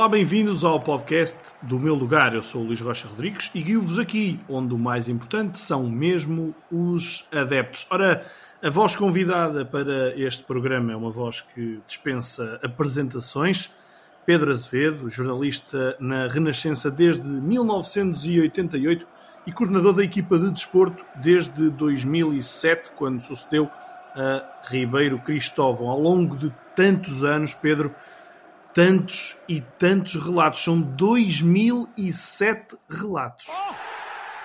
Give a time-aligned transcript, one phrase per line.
[0.00, 2.34] Olá, bem-vindos ao podcast do meu lugar.
[2.34, 6.54] Eu sou o Luís Rocha Rodrigues e guio-vos aqui, onde o mais importante são mesmo
[6.72, 7.86] os adeptos.
[7.90, 8.24] Ora,
[8.62, 13.74] a voz convidada para este programa é uma voz que dispensa apresentações.
[14.24, 19.06] Pedro Azevedo, jornalista na Renascença desde 1988
[19.46, 23.70] e coordenador da equipa de desporto desde 2007, quando sucedeu
[24.16, 25.88] a Ribeiro Cristóvão.
[25.88, 27.94] Ao longo de tantos anos, Pedro,
[28.80, 30.64] tantos e tantos relatos.
[30.64, 33.46] São 2007 relatos.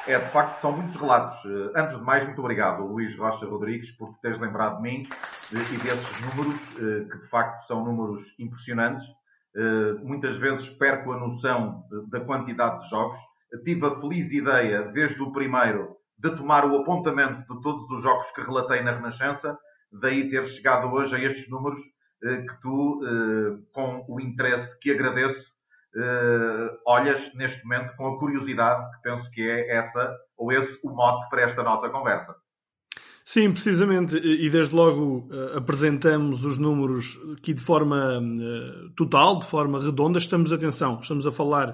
[0.05, 1.37] É, de facto, são muitos relatos.
[1.45, 5.07] Eh, antes de mais, muito obrigado, Luís Rocha Rodrigues, por teres lembrado de mim
[5.53, 9.07] e desses números, eh, que de facto são números impressionantes.
[9.55, 13.17] Eh, muitas vezes perco a noção da quantidade de jogos.
[13.63, 18.29] Tive a feliz ideia, desde o primeiro, de tomar o apontamento de todos os jogos
[18.31, 19.57] que relatei na Renascença,
[19.89, 21.94] daí ter chegado hoje a estes números eh,
[22.25, 25.45] que tu, eh, com o interesse que agradeço,
[25.95, 30.89] eh, olhas neste momento com a curiosidade que penso que é essa ou esse o
[30.89, 32.35] mote para esta nossa conversa.
[33.23, 38.21] Sim, precisamente, e desde logo apresentamos os números aqui de forma
[38.95, 40.19] total, de forma redonda.
[40.19, 41.73] Estamos, atenção, estamos a falar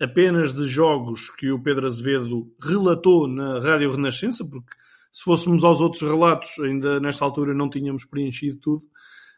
[0.00, 4.76] apenas de jogos que o Pedro Azevedo relatou na Rádio Renascença, porque
[5.12, 8.82] se fôssemos aos outros relatos, ainda nesta altura não tínhamos preenchido tudo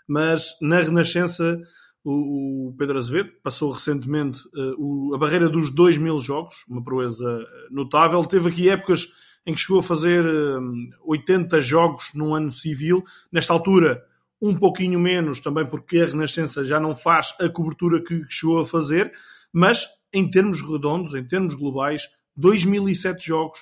[0.06, 1.60] mas na Renascença
[2.04, 4.40] o, Pedro Azevedo passou recentemente
[4.76, 8.22] o, a barreira dos 2 mil jogos, uma proeza notável.
[8.24, 9.08] Teve aqui épocas
[9.46, 13.02] em que chegou a fazer uh, eh, 80 jogos num ano civil.
[13.30, 14.02] Nesta altura,
[14.40, 18.66] um pouquinho menos, também porque a Renascença já não faz a cobertura que chegou a
[18.66, 19.12] fazer,
[19.52, 23.60] mas em termos redondos, em termos globais, 2007 jogos,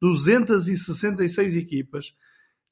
[0.00, 2.14] 266 equipas,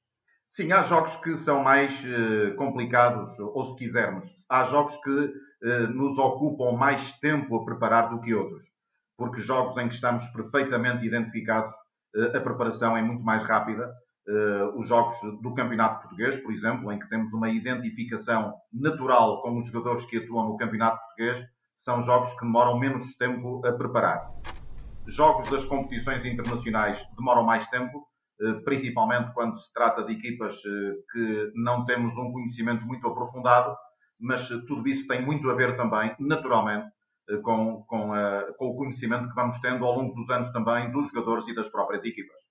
[0.48, 5.48] Sim, há jogos que são mais uh, complicados, ou se quisermos, há jogos que
[5.90, 8.64] nos ocupam mais tempo a preparar do que outros.
[9.18, 11.74] Porque jogos em que estamos perfeitamente identificados,
[12.16, 13.92] a preparação é muito mais rápida
[14.28, 19.58] uh, os jogos do Campeonato Português, por exemplo, em que temos uma identificação natural com
[19.58, 21.46] os jogadores que atuam no Campeonato Português,
[21.76, 24.30] são jogos que demoram menos tempo a preparar.
[25.08, 28.06] Jogos das competições internacionais demoram mais tempo,
[28.42, 33.76] uh, principalmente quando se trata de equipas uh, que não temos um conhecimento muito aprofundado,
[34.20, 36.88] mas tudo isso tem muito a ver também, naturalmente,
[37.44, 38.12] com, com,
[38.58, 41.70] com o conhecimento que vamos tendo ao longo dos anos também dos jogadores e das
[41.70, 42.47] próprias equipas.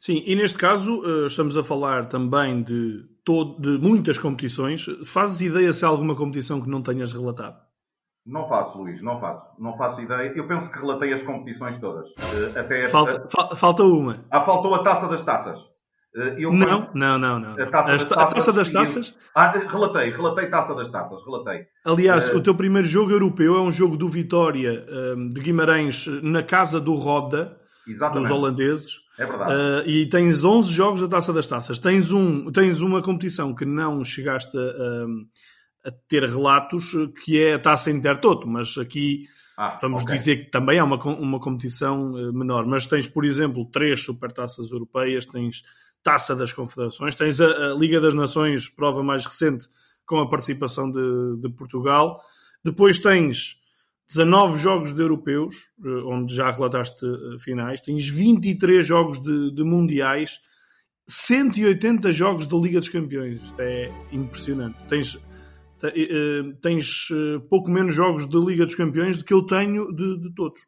[0.00, 4.86] Sim, e neste caso eh, estamos a falar também de, todo, de muitas competições.
[5.04, 7.56] Fazes ideia se há alguma competição que não tenhas relatado?
[8.24, 9.46] Não faço, Luís, não faço.
[9.58, 10.32] Não faço ideia.
[10.34, 12.08] Eu penso que relatei as competições todas.
[12.18, 13.56] Eh, até falta, a...
[13.56, 14.24] falta uma.
[14.30, 15.60] Ah, faltou a taça das taças.
[16.14, 17.52] Eh, eu não, não, não, não.
[17.52, 19.14] A taça, das, taças, a taça das taças?
[19.34, 21.66] Ah, relatei, relatei taça das taças, relatei.
[21.84, 22.36] Aliás, uh...
[22.36, 24.84] o teu primeiro jogo europeu é um jogo do Vitória
[25.30, 28.28] de Guimarães na casa do Roda, Exatamente.
[28.28, 29.00] dos holandeses.
[29.18, 29.52] É verdade.
[29.52, 31.78] Uh, e tens 11 jogos da Taça das Taças.
[31.78, 36.92] Tens, um, tens uma competição que não chegaste a, a ter relatos,
[37.24, 40.16] que é a Taça Intertoto, mas aqui ah, vamos okay.
[40.16, 42.66] dizer que também é uma, uma competição eh, menor.
[42.66, 45.62] Mas tens, por exemplo, três supertaças europeias, tens
[46.02, 49.66] Taça das Confederações, tens a, a, Liga das Nações, prova mais recente,
[50.04, 52.20] com a participação de, de Portugal.
[52.62, 53.56] Depois tens
[54.08, 59.64] 19 jogos de europeus, eh, onde já relataste eh, finais, tens 23 jogos de, de
[59.64, 60.40] mundiais,
[61.08, 63.42] 180 jogos da Liga dos Campeões.
[63.42, 64.78] Isto é impressionante.
[64.88, 65.18] Tens,
[65.82, 67.08] eh, tens
[67.50, 70.60] pouco menos jogos da Liga dos Campeões do que eu tenho de, de todos.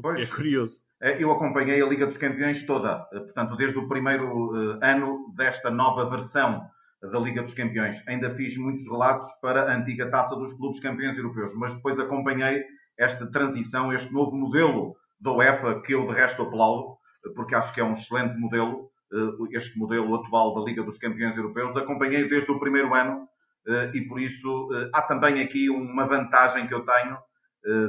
[0.00, 0.20] Pois.
[0.20, 0.80] É curioso.
[1.00, 6.62] Eu acompanhei a Liga dos Campeões toda, portanto, desde o primeiro ano desta nova versão
[7.02, 8.02] da Liga dos Campeões.
[8.06, 12.64] Ainda fiz muitos relatos para a antiga taça dos clubes campeões europeus, mas depois acompanhei
[12.98, 16.96] esta transição, este novo modelo da UEFA, que eu de resto aplaudo,
[17.34, 21.36] porque acho que é um excelente modelo, eh, este modelo atual da Liga dos Campeões
[21.36, 21.76] Europeus.
[21.76, 23.28] Acompanhei desde o primeiro ano
[23.66, 27.18] eh, e por isso eh, há também aqui uma vantagem que eu tenho,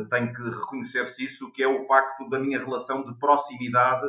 [0.10, 4.08] tenho que reconhecer-se isso, que é o facto da minha relação de proximidade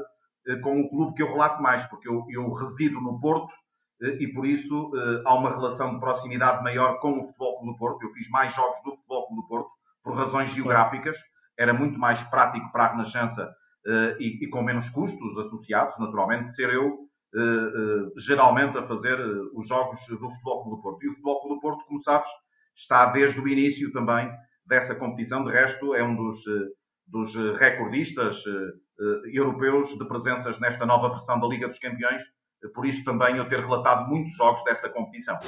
[0.63, 3.53] com o clube que eu relato mais, porque eu, eu resido no Porto
[4.01, 4.91] e por isso
[5.27, 8.03] há uma relação de proximidade maior com o Futebol Clube do Porto.
[8.03, 9.71] Eu fiz mais jogos do Futebol Clube do Porto
[10.03, 11.17] por razões geográficas,
[11.59, 16.55] era muito mais prático para a Renascença uh, e, e, com menos custos associados, naturalmente,
[16.55, 19.21] ser eu uh, uh, geralmente a fazer
[19.55, 21.05] os jogos do Futebol Clube do Porto.
[21.05, 22.29] E o Futebol Clube do Porto, como sabes,
[22.77, 24.31] está desde o início também
[24.65, 25.45] dessa competição.
[25.45, 26.45] De resto, é um dos,
[27.07, 28.45] dos recordistas
[29.33, 32.23] europeus de presenças nesta nova versão da Liga dos Campeões
[32.75, 35.39] por isso também eu ter relatado muitos jogos dessa competição.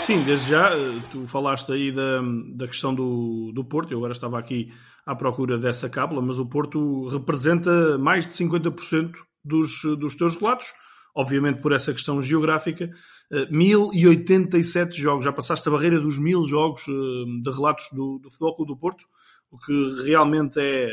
[0.00, 0.70] Sim, desde já,
[1.10, 2.22] tu falaste aí da,
[2.54, 4.72] da questão do, do Porto, eu agora estava aqui
[5.04, 9.12] à procura dessa cábula, mas o Porto representa mais de 50%
[9.44, 10.72] dos, dos teus relatos,
[11.14, 12.90] obviamente por essa questão geográfica,
[13.50, 18.72] 1087 jogos, já passaste a barreira dos mil jogos de relatos do, do Futebol Clube
[18.72, 19.04] do Porto,
[19.50, 20.88] o que realmente é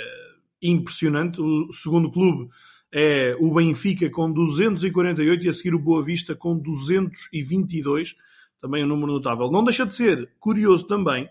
[0.61, 1.41] impressionante.
[1.41, 2.49] O segundo clube
[2.91, 8.15] é o Benfica com 248 e a seguir o Boa Vista com 222,
[8.61, 9.51] também um número notável.
[9.51, 11.29] Não deixa de ser curioso também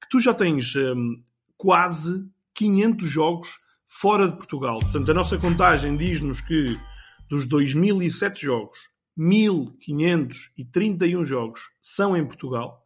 [0.00, 1.22] que tu já tens hum,
[1.56, 3.48] quase 500 jogos
[3.86, 4.80] fora de Portugal.
[4.80, 6.78] Portanto, a nossa contagem diz-nos que
[7.28, 8.78] dos 2007 jogos,
[9.16, 12.84] 1531 jogos são em Portugal.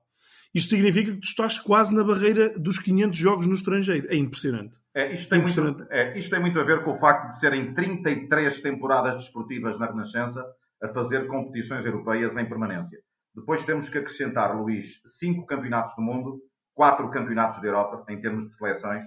[0.54, 4.06] Isto significa que tu estás quase na barreira dos 500 jogos no estrangeiro.
[4.08, 4.78] É impressionante.
[4.96, 7.74] É, isto, tem muito, é, isto tem muito a ver com o facto de serem
[7.74, 10.42] 33 temporadas desportivas na Renascença
[10.82, 12.98] a fazer competições europeias em permanência.
[13.34, 16.40] Depois temos que acrescentar, Luís, cinco campeonatos do mundo,
[16.74, 19.04] quatro campeonatos da Europa, em termos de seleções.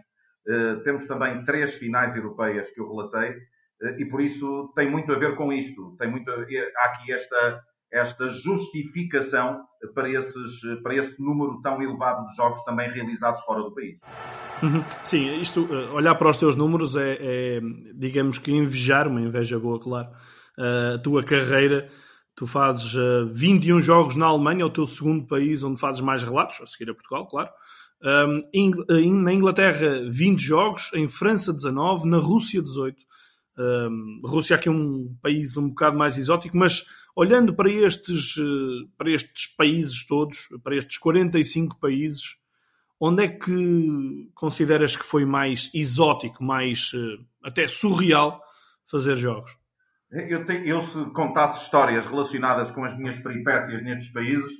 [0.47, 5.11] Uh, temos também três finais europeias que eu relatei, uh, e por isso tem muito
[5.11, 5.95] a ver com isto.
[5.97, 9.61] Tem muito a, há aqui esta, esta justificação
[9.93, 13.97] para, esses, para esse número tão elevado de jogos também realizados fora do país.
[14.61, 14.83] Uhum.
[15.05, 17.61] Sim, isto, eh, olhar para os teus números é, é
[17.95, 20.09] digamos que invejar, uma inveja boa, claro,
[20.57, 21.89] a tua carreira.
[22.35, 22.93] Tu fazes
[23.33, 26.67] 21 eh, jogos na Alemanha, é o teu segundo país onde fazes mais relatos, a
[26.67, 27.49] seguir a Portugal, claro.
[28.01, 28.41] Um,
[29.21, 32.95] na Inglaterra, 20 jogos, em França, 19, na Rússia, 18.
[33.59, 38.87] Um, Rússia aqui é um país um bocado mais exótico, mas olhando para estes, eh,
[38.97, 42.37] para estes países todos, para estes 45 países,
[42.97, 48.41] onde é que consideras que foi mais exótico, mais eh, até surreal
[48.89, 49.51] fazer jogos?
[50.09, 54.53] Eu, te, eu se contasse histórias relacionadas com as minhas peripécias nestes países,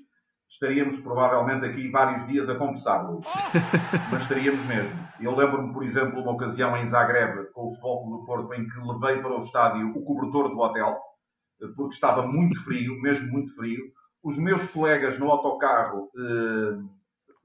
[0.50, 3.04] estaríamos provavelmente aqui vários dias a conversar,
[4.12, 5.09] Mas estaríamos mesmo.
[5.22, 8.80] Eu lembro-me, por exemplo, uma ocasião em Zagreb, com o Futebol do Porto, em que
[8.80, 10.98] levei para o estádio o cobertor do hotel,
[11.76, 13.84] porque estava muito frio, mesmo muito frio.
[14.24, 16.78] Os meus colegas no autocarro eh,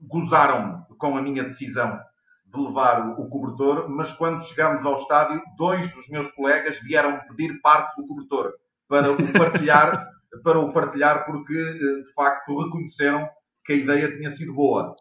[0.01, 1.99] gozaram com a minha decisão
[2.47, 7.61] de levar o cobertor, mas quando chegámos ao estádio, dois dos meus colegas vieram pedir
[7.61, 8.53] parte do cobertor
[8.89, 10.09] para o partilhar,
[10.45, 13.29] para o partilhar porque eh, de facto reconheceram
[13.65, 14.95] que a ideia tinha sido boa.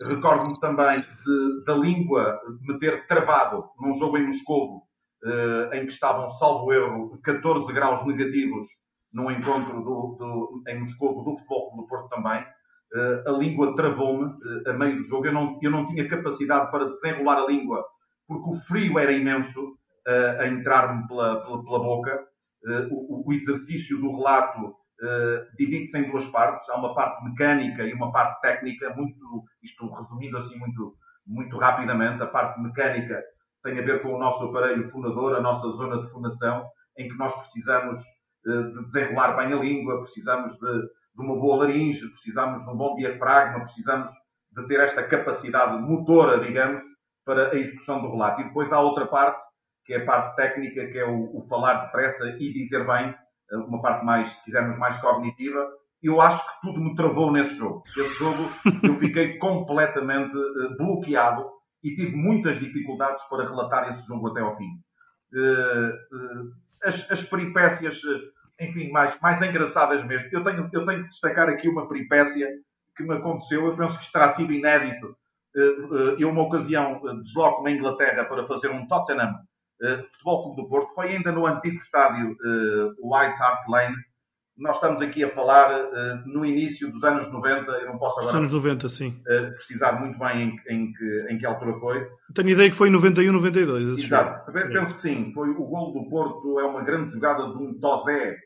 [0.00, 4.82] Recordo-me também de, da língua me ter travado num jogo em Moscovo,
[5.24, 8.66] eh, em que estavam, salvo erro, 14 graus negativos
[9.10, 12.44] num encontro do, do, em Moscou do Futebol do Porto também.
[12.94, 14.34] Eh, a língua travou-me
[14.66, 15.26] eh, a meio do jogo.
[15.26, 17.82] Eu não, eu não tinha capacidade para desenrolar a língua
[18.28, 19.76] porque o frio era imenso
[20.38, 22.24] a entrar-me pela, pela, pela, boca.
[22.90, 24.74] O, o, exercício do relato
[25.58, 26.68] divide-se em duas partes.
[26.68, 28.94] Há uma parte mecânica e uma parte técnica.
[28.94, 33.22] Muito, isto resumindo assim muito, muito rapidamente, a parte mecânica
[33.62, 36.64] tem a ver com o nosso aparelho fonador, a nossa zona de fundação,
[36.96, 38.00] em que nós precisamos
[38.46, 42.76] eh, de desenrolar bem a língua, precisamos de, de uma boa laringe, precisamos de um
[42.76, 44.12] bom diafragma, precisamos
[44.52, 46.82] de ter esta capacidade motora, digamos,
[47.24, 48.40] para a execução do relato.
[48.40, 49.40] E depois há outra parte,
[49.84, 53.14] que é a parte técnica, que é o, o falar depressa e dizer bem,
[53.52, 55.68] uma parte mais, se quisermos, mais cognitiva,
[56.02, 57.82] eu acho que tudo me travou nesse jogo.
[57.96, 58.48] Esse jogo
[58.82, 60.34] eu fiquei completamente
[60.76, 61.46] bloqueado
[61.82, 64.68] e tive muitas dificuldades para relatar esse jogo até ao fim.
[66.82, 68.00] As, as peripécias,
[68.60, 70.28] enfim, mais, mais engraçadas mesmo.
[70.32, 72.48] Eu tenho, eu tenho que destacar aqui uma peripécia
[72.96, 75.16] que me aconteceu, eu penso que terá sido inédito.
[76.18, 79.34] Eu, uma ocasião, desloco-me à Inglaterra para fazer um Tottenham
[80.12, 80.94] Futebol Clube do Porto.
[80.94, 82.36] Foi ainda no antigo estádio
[83.00, 83.96] White Hart Lane.
[84.56, 85.68] Nós estamos aqui a falar
[86.24, 87.70] no início dos anos 90.
[87.70, 88.32] Eu não posso agora.
[88.32, 89.22] Dos anos 90, sim.
[89.54, 92.08] precisar muito bem em, em, que, em que altura foi.
[92.34, 93.98] Tenho ideia que foi em 91, 92.
[93.98, 94.50] Exato.
[94.50, 94.72] Jogo.
[94.72, 95.32] Penso que sim.
[95.34, 96.58] Foi o gol do Porto.
[96.58, 98.38] É uma grande jogada de um Tozé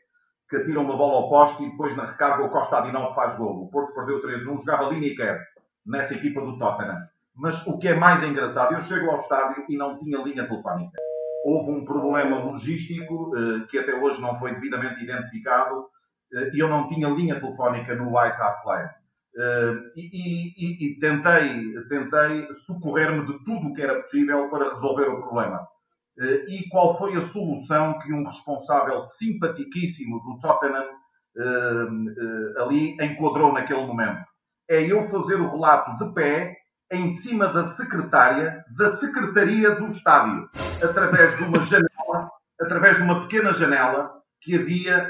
[0.51, 3.63] que atira uma bola ao poste e depois na recarga o Costa Adinol faz gol.
[3.63, 5.39] O Porto perdeu 3-1, jogava Lineker
[5.85, 6.97] nessa equipa do Tottenham.
[7.33, 10.99] Mas o que é mais engraçado, eu chego ao estádio e não tinha linha telefónica.
[11.43, 15.87] Houve um problema logístico eh, que até hoje não foi devidamente identificado
[16.33, 18.89] eh, e eu não tinha linha telefónica no White Hart Lane.
[19.37, 20.05] Eh, e,
[20.55, 25.67] e, e tentei, tentei socorrer-me de tudo o que era possível para resolver o problema.
[26.47, 30.85] E qual foi a solução que um responsável simpaticíssimo do Tottenham
[32.57, 34.25] ali enquadrou naquele momento.
[34.69, 36.60] É eu fazer o relato de pé
[36.91, 40.49] em cima da secretária da secretaria do estádio,
[40.83, 42.29] através de uma janela,
[42.59, 45.09] através de uma pequena janela que havia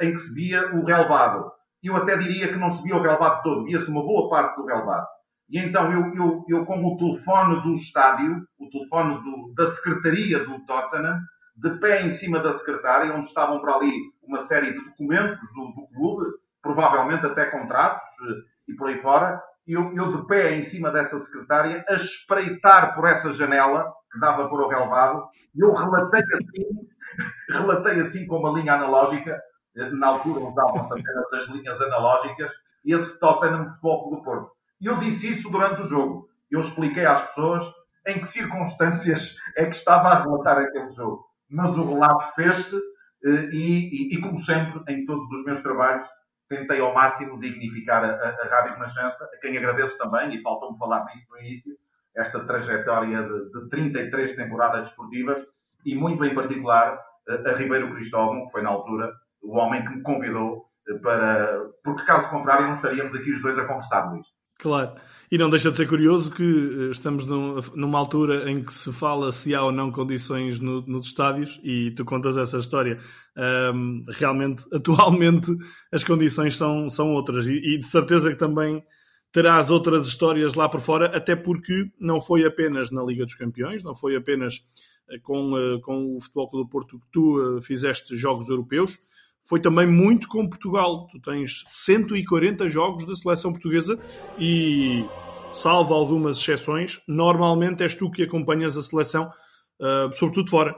[0.00, 1.50] em que se via o relevado.
[1.82, 4.66] Eu até diria que não se via o relevado todo, via-se uma boa parte do
[4.66, 5.06] relevado.
[5.48, 10.44] E então eu, eu, eu com o telefone do estádio, o telefone do, da secretaria
[10.44, 11.20] do Tottenham,
[11.56, 15.66] de pé em cima da secretária, onde estavam para ali uma série de documentos do,
[15.72, 16.26] do clube,
[16.62, 21.18] provavelmente até contratos eh, e por aí fora, eu, eu de pé em cima dessa
[21.20, 25.24] secretária, a espreitar por essa janela que dava para o relevado,
[25.56, 26.88] eu relatei assim,
[27.50, 29.40] relatei assim com uma linha analógica,
[29.74, 32.50] na altura usavam-se apenas as linhas analógicas,
[32.84, 34.50] esse Tottenham Futebol do Porto.
[34.80, 36.28] E eu disse isso durante o jogo.
[36.50, 37.64] Eu expliquei às pessoas
[38.06, 41.24] em que circunstâncias é que estava a relatar aquele jogo.
[41.48, 42.76] Mas o relato fez-se
[43.24, 46.06] eh, e, e, e, como sempre, em todos os meus trabalhos,
[46.54, 50.78] tentei ao máximo dignificar a, a, a Rádio Renascença, a quem agradeço também, e faltou-me
[50.78, 51.76] falar nisso no início,
[52.16, 55.44] esta trajetória de, de 33 temporadas desportivas,
[55.84, 59.94] e muito em particular a, a Ribeiro Cristóvão, que foi na altura o homem que
[59.94, 61.70] me convidou eh, para.
[61.82, 64.26] Porque caso contrário, não estaríamos aqui os dois a conversar, Luís.
[64.58, 64.94] Claro.
[65.30, 68.92] E não deixa de ser curioso que eh, estamos num, numa altura em que se
[68.92, 72.98] fala se há ou não condições no, nos estádios e tu contas essa história.
[73.74, 75.50] Um, realmente, atualmente,
[75.92, 78.84] as condições são, são outras e, e, de certeza que também
[79.32, 83.82] terás outras histórias lá por fora, até porque não foi apenas na Liga dos Campeões,
[83.82, 84.62] não foi apenas
[85.10, 88.98] eh, com, eh, com o Futebol Clube do Porto que tu fizeste jogos europeus
[89.48, 91.06] foi também muito com Portugal.
[91.08, 93.98] Tu tens 140 jogos da seleção portuguesa
[94.38, 95.04] e,
[95.52, 99.30] salvo algumas exceções, normalmente és tu que acompanhas a seleção,
[99.80, 100.74] uh, sobretudo fora.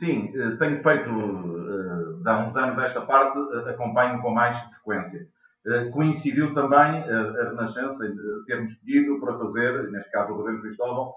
[0.00, 5.28] Sim, eh, tenho feito, uh, há uns anos esta parte, uh, acompanho com mais frequência.
[5.66, 8.10] Uh, coincidiu também a Renascença
[8.46, 11.12] termos pedido para fazer, neste caso o governo Cristóvão,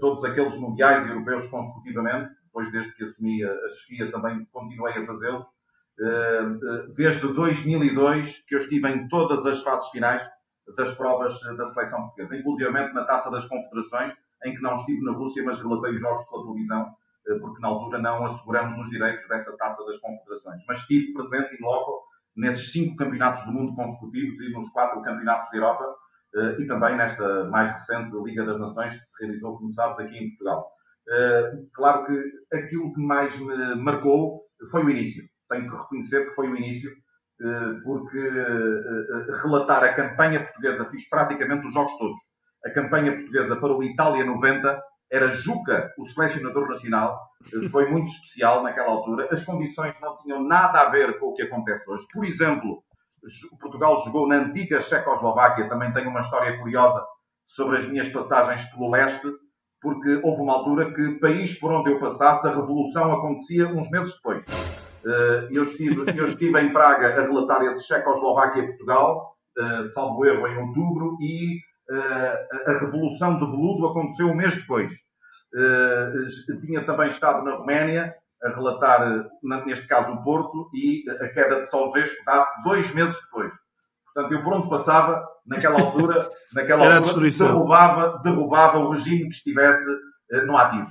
[0.00, 5.44] todos aqueles mundiais europeus consecutivamente, depois desde que assumi a, chefia também continuei a fazê-los,
[6.94, 10.22] desde 2002 que eu estive em todas as fases finais
[10.76, 14.14] das provas da seleção portuguesa, inclusive na Taça das Confederações,
[14.44, 16.86] em que não estive na Rússia, mas relatei os jogos pela televisão,
[17.26, 20.62] eh, porque na altura não asseguramos os direitos dessa Taça das Confederações.
[20.68, 22.04] Mas estive presente em loco
[22.36, 25.96] nesses cinco campeonatos do mundo consecutivos e nos quatro campeonatos da Europa,
[26.36, 30.16] eh, e também nesta mais recente Liga das Nações, que se realizou, como sabes, aqui
[30.16, 30.70] em Portugal.
[31.72, 32.22] Claro que
[32.54, 36.90] aquilo que mais me marcou foi o início tenho que reconhecer que foi o início,
[37.40, 42.18] eh, porque eh, eh, relatar a campanha portuguesa, fiz praticamente os jogos todos.
[42.64, 47.18] A campanha portuguesa para o Itália 90 era Juca, o selecionador nacional,
[47.70, 49.28] foi muito especial naquela altura.
[49.30, 52.04] As condições não tinham nada a ver com o que acontece hoje.
[52.12, 52.82] Por exemplo,
[53.60, 57.04] Portugal jogou na antiga Checoslováquia, também tenho uma história curiosa
[57.46, 59.26] sobre as minhas passagens pelo leste,
[59.80, 64.14] porque houve uma altura que, país por onde eu passasse, a revolução acontecia uns meses
[64.16, 64.44] depois.
[65.04, 70.58] Eh, eu estive, eu estive em Praga a relatar esse Checoslováquia-Portugal, eh, salvo erro, em
[70.58, 71.58] outubro, e
[71.90, 74.92] eh, a Revolução de Veludo aconteceu um mês depois.
[76.60, 81.70] Tinha também estado na Roménia a relatar, neste caso, o Porto, e a queda de
[81.70, 83.50] Salzesco dá-se dois meses depois.
[84.04, 89.86] Portanto, eu por onde passava, naquela altura, naquela altura derrubava, derrubava o regime que estivesse
[90.44, 90.90] no ativo.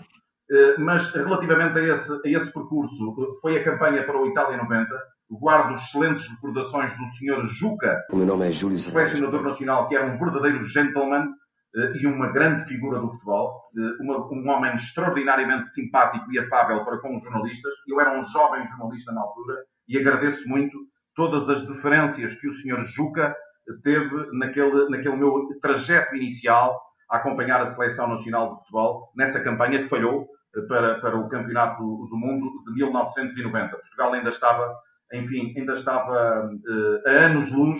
[0.50, 4.88] Eh, mas relativamente a esse, a esse percurso, foi a campanha para o Itália 90.
[5.30, 7.46] guardo excelentes recordações do Sr.
[7.48, 12.08] Juca, o meu nome é Júlio selecionador nacional, que era um verdadeiro gentleman uh, e
[12.08, 13.62] uma grande figura do futebol,
[14.00, 17.74] uma, um homem extraordinariamente simpático e afável para com os jornalistas.
[17.86, 19.56] Eu era um jovem jornalista na altura
[19.90, 20.78] e agradeço muito
[21.14, 22.84] todas as deferências que o Sr.
[22.96, 23.36] Juca
[23.84, 26.80] teve naquele, naquele meu trajeto inicial
[27.12, 30.28] a acompanhar a Seleção Nacional de Futebol nessa campanha que falhou eh,
[30.62, 33.76] para, para o Campeonato do, do Mundo de 1990.
[33.76, 34.76] Portugal ainda estava,
[35.14, 37.80] enfim, ainda estava uh, a anos-luz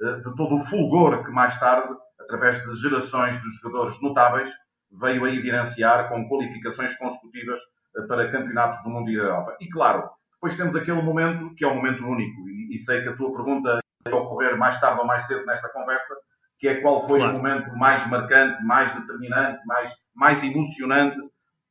[0.00, 4.50] uh, de todo o fulgor que mais tarde, através de gerações de jogadores notáveis,
[4.90, 7.58] veio a evidenciar com qualificações consecutivas
[7.96, 9.56] uh, para campeonatos do mundo e da Europa.
[9.60, 13.08] E claro, depois temos aquele momento que é um momento único, e, e sei que
[13.08, 16.14] a tua pergunta vai ocorrer mais tarde ou mais cedo nesta conversa,
[16.58, 17.34] que é qual foi claro.
[17.34, 21.18] o momento mais marcante, mais determinante, mais, mais emocionante,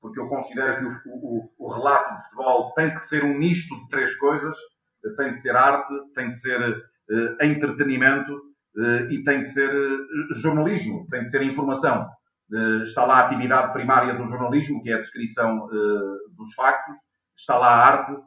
[0.02, 3.76] porque eu considero que o, o, o, relato de futebol tem que ser um misto
[3.76, 4.56] de três coisas,
[5.18, 10.36] tem que ser arte, tem que ser uh, entretenimento uh, e tem que ser uh,
[10.36, 12.08] jornalismo, tem que ser informação.
[12.84, 15.68] está lá a atividade primária do jornalismo, que é a descrição
[16.38, 16.96] dos factos,
[17.36, 18.22] está lá a arte,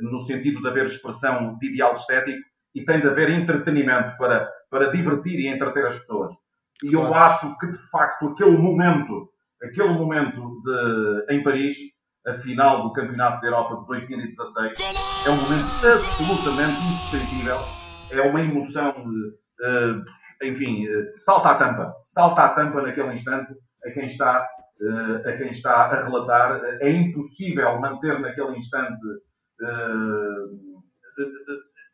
[0.00, 2.42] no sentido de haver expressão de ideal estético,
[2.74, 6.32] e tem de haver entretenimento para, para divertir e entreter as pessoas.
[6.82, 9.30] E eu acho que, de facto, aquele momento,
[9.66, 11.76] aquele momento de, em Paris,
[12.26, 14.78] a final do Campeonato da Europa de 2016,
[15.26, 17.64] é um momento absolutamente indescritível.
[18.10, 20.04] É uma emoção, uh,
[20.44, 21.94] enfim, uh, salta a tampa.
[22.02, 23.52] Salta a tampa naquele instante
[23.84, 24.48] a quem está,
[24.80, 26.60] uh, a, quem está a relatar.
[26.80, 29.00] É impossível manter naquele instante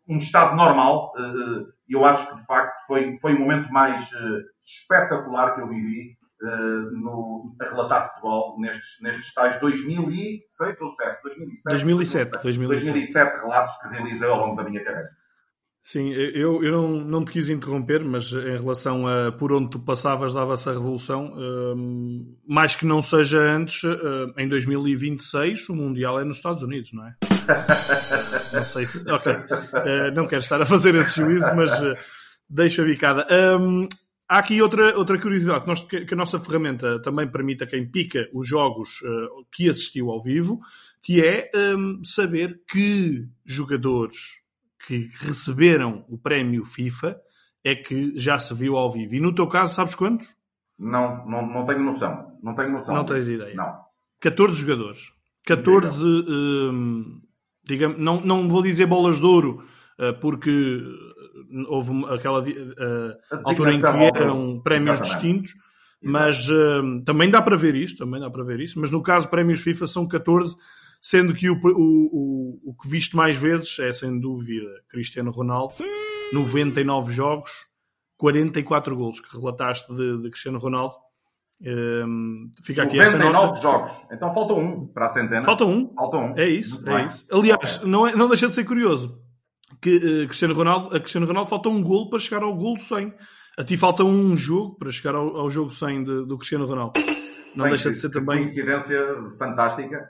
[0.08, 1.12] um estado normal.
[1.88, 4.04] Eu acho que, de facto, foi, foi o momento mais
[4.64, 11.22] espetacular que eu vivi no, a relatar futebol nestes, nestes tais 2006 ou 7?
[11.22, 11.62] 2007.
[11.64, 12.92] 2007, 2007.
[12.92, 15.11] 2007 relatos que realizei ao longo da minha carreira.
[15.85, 19.81] Sim, eu, eu não, não te quis interromper, mas em relação a por onde tu
[19.81, 26.20] passavas dava-se a revolução, um, mais que não seja antes, uh, em 2026 o Mundial
[26.20, 27.14] é nos Estados Unidos, não é?
[28.55, 29.11] não sei se.
[29.11, 29.33] Ok.
[29.33, 31.96] Uh, não quero estar a fazer esse juízo, mas uh,
[32.48, 33.26] deixo a bicada.
[33.59, 33.88] Um,
[34.33, 37.87] há aqui outra, outra curiosidade, que, nós, que, a nossa ferramenta também permite a quem
[37.87, 39.01] pica os jogos
[39.53, 40.61] que assistiu ao vivo,
[41.03, 44.42] que é um, saber que jogadores
[44.87, 47.21] que receberam o prémio FIFA
[47.64, 49.14] é que já se viu ao vivo.
[49.14, 50.35] E no teu caso, sabes quantos?
[50.79, 52.37] Não, não, não tenho noção.
[52.42, 52.95] Não tenho noção.
[52.95, 53.55] Não tens ideia.
[53.55, 53.79] Não.
[54.21, 55.12] 14 jogadores.
[55.45, 57.21] 14, hum,
[57.64, 59.64] digamos, não, não vou dizer bolas de ouro,
[59.99, 60.81] uh, porque
[61.68, 65.55] houve aquela uh, altura em que eram prémios distintos,
[66.03, 69.29] mas uh, também dá para ver isso, também dá para ver isso, mas no caso
[69.29, 70.55] prémios FIFA são 14
[71.03, 75.73] sendo que o, o, o, o que viste mais vezes é, sem dúvida, Cristiano Ronaldo.
[75.73, 75.85] Sim.
[76.33, 77.51] 99 jogos,
[78.16, 80.95] 44 golos que relataste de, de Cristiano Ronaldo.
[81.61, 83.92] Um, fica aqui 99 jogos.
[84.11, 85.42] Então falta um para a centena.
[85.42, 85.92] Falta um.
[85.95, 86.38] Falta um.
[86.38, 87.07] É isso, Muito é bem.
[87.09, 87.27] isso.
[87.31, 89.21] Aliás, não, é, não deixa de ser curioso
[89.80, 93.14] que uh, Cristiano Ronaldo, a Cristiano Ronaldo falta um golo para chegar ao golo 100.
[93.58, 96.92] A ti falta um jogo para chegar ao, ao jogo 100 de, do Cristiano Ronaldo.
[97.54, 98.44] Não bem, deixa de ser também.
[98.44, 98.98] coincidência
[99.38, 100.08] fantástica.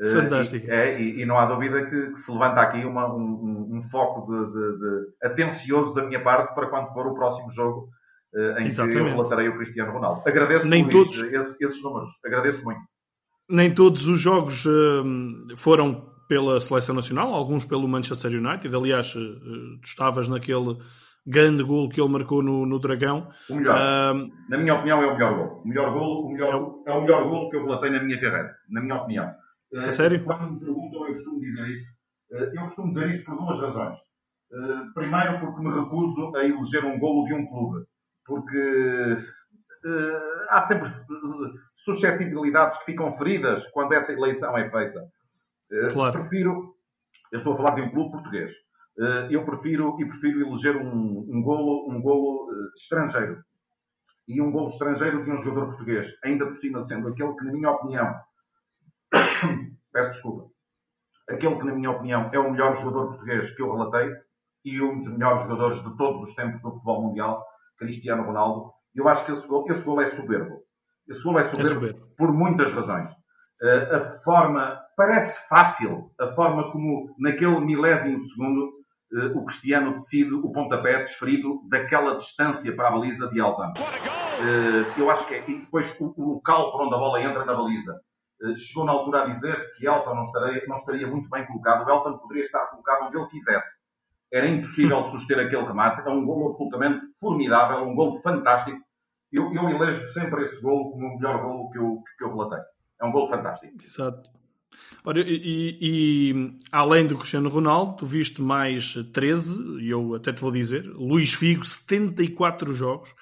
[0.00, 0.66] Eh, Fantástico.
[0.66, 3.82] E, é, e, e, não há dúvida que, que se levanta aqui uma, um, um,
[3.90, 7.88] foco de, de, de, atencioso da minha parte para quando for o próximo jogo
[8.34, 8.96] uh, em Exatamente.
[8.96, 10.22] que eu relatarei o Cristiano Ronaldo.
[10.26, 11.20] Agradeço Nem todos...
[11.20, 12.10] Esses, esses, números.
[12.24, 12.80] Agradeço muito.
[13.48, 15.04] Nem todos os jogos uh,
[15.56, 18.72] foram pela Seleção Nacional, alguns pelo Manchester United.
[18.72, 19.20] Aliás, uh,
[19.82, 20.78] tu estavas naquele
[21.26, 23.28] grande gol que ele marcou no, no Dragão.
[23.50, 24.14] O melhor.
[24.48, 25.60] Na minha opinião, é o melhor gol.
[25.64, 28.20] O melhor gol, o melhor, é, é o melhor gol que eu relatei na minha
[28.20, 28.54] carreira.
[28.68, 29.28] Na minha opinião.
[29.74, 30.22] É eh, sério?
[30.22, 31.90] Quando me perguntam, eu costumo dizer isto.
[32.30, 33.98] Eh, eu costumo dizer isto por duas razões.
[34.52, 37.84] Eh, primeiro, porque me recuso a eleger um golo de um clube.
[38.24, 39.16] Porque
[40.50, 40.92] há sempre
[41.74, 45.00] suscetibilidades que ficam feridas quando essa eleição é feita.
[45.92, 46.20] Claro.
[46.20, 46.74] Prefiro,
[47.32, 48.50] eu estou a falar de um clube português,
[49.30, 53.42] eu prefiro e prefiro eleger um, um golo, um golo estrangeiro.
[54.28, 57.52] E um golo estrangeiro de um jogador português, ainda por cima sendo aquele que, na
[57.52, 58.14] minha opinião,
[59.92, 60.50] peço desculpa,
[61.28, 64.12] aquele que, na minha opinião, é o melhor jogador português que eu relatei
[64.64, 67.44] e um dos melhores jogadores de todos os tempos do futebol mundial,
[67.78, 68.72] Cristiano Ronaldo.
[68.94, 70.62] Eu acho que esse gol, esse gol é soberbo.
[71.08, 72.14] Esse gol é soberbo, é soberbo.
[72.16, 73.10] por muitas razões.
[73.62, 78.66] Uh, a forma, parece fácil, a forma como naquele milésimo de segundo
[79.14, 83.72] uh, o Cristiano decide o pontapé desferido daquela distância para a baliza de Altan.
[83.72, 87.46] Uh, eu acho que é, e depois o, o local por onde a bola entra
[87.46, 87.98] na baliza
[88.56, 91.86] chegou na altura a dizer-se que Elton não estaria, não estaria muito bem colocado.
[91.86, 93.70] O Elton poderia estar colocado onde ele quisesse.
[94.30, 96.06] Era impossível suster aquele remate.
[96.06, 98.78] É um gol absolutamente formidável, um gol fantástico.
[99.32, 102.64] Eu, eu elejo sempre esse gol como o melhor gol que eu, que eu relatei.
[103.00, 103.74] É um gol fantástico.
[103.82, 104.39] Exato.
[105.04, 110.40] Ora, e, e, além do Cristiano Ronaldo, tu viste mais 13, e eu até te
[110.40, 113.14] vou dizer, Luís Figo, 74 jogos.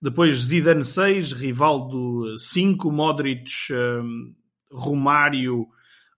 [0.00, 4.34] Depois Zidane 6, Rivaldo 5, Modric, um,
[4.70, 5.66] Romário,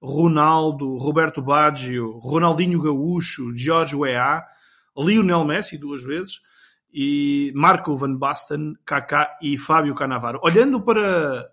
[0.03, 4.45] Ronaldo, Roberto Baggio, Ronaldinho Gaúcho, George Weah,
[4.97, 6.41] Lionel Messi duas vezes
[6.93, 10.41] e Marco Van Basten, Kaká e Fábio Canavaro.
[10.43, 11.47] Olhando para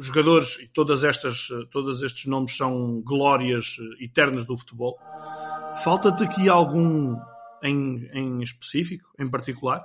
[0.00, 4.98] os jogadores e todas estas, todos estes nomes são glórias eternas do futebol.
[5.84, 7.14] Falta-te aqui algum
[7.62, 9.84] em, em específico, em particular?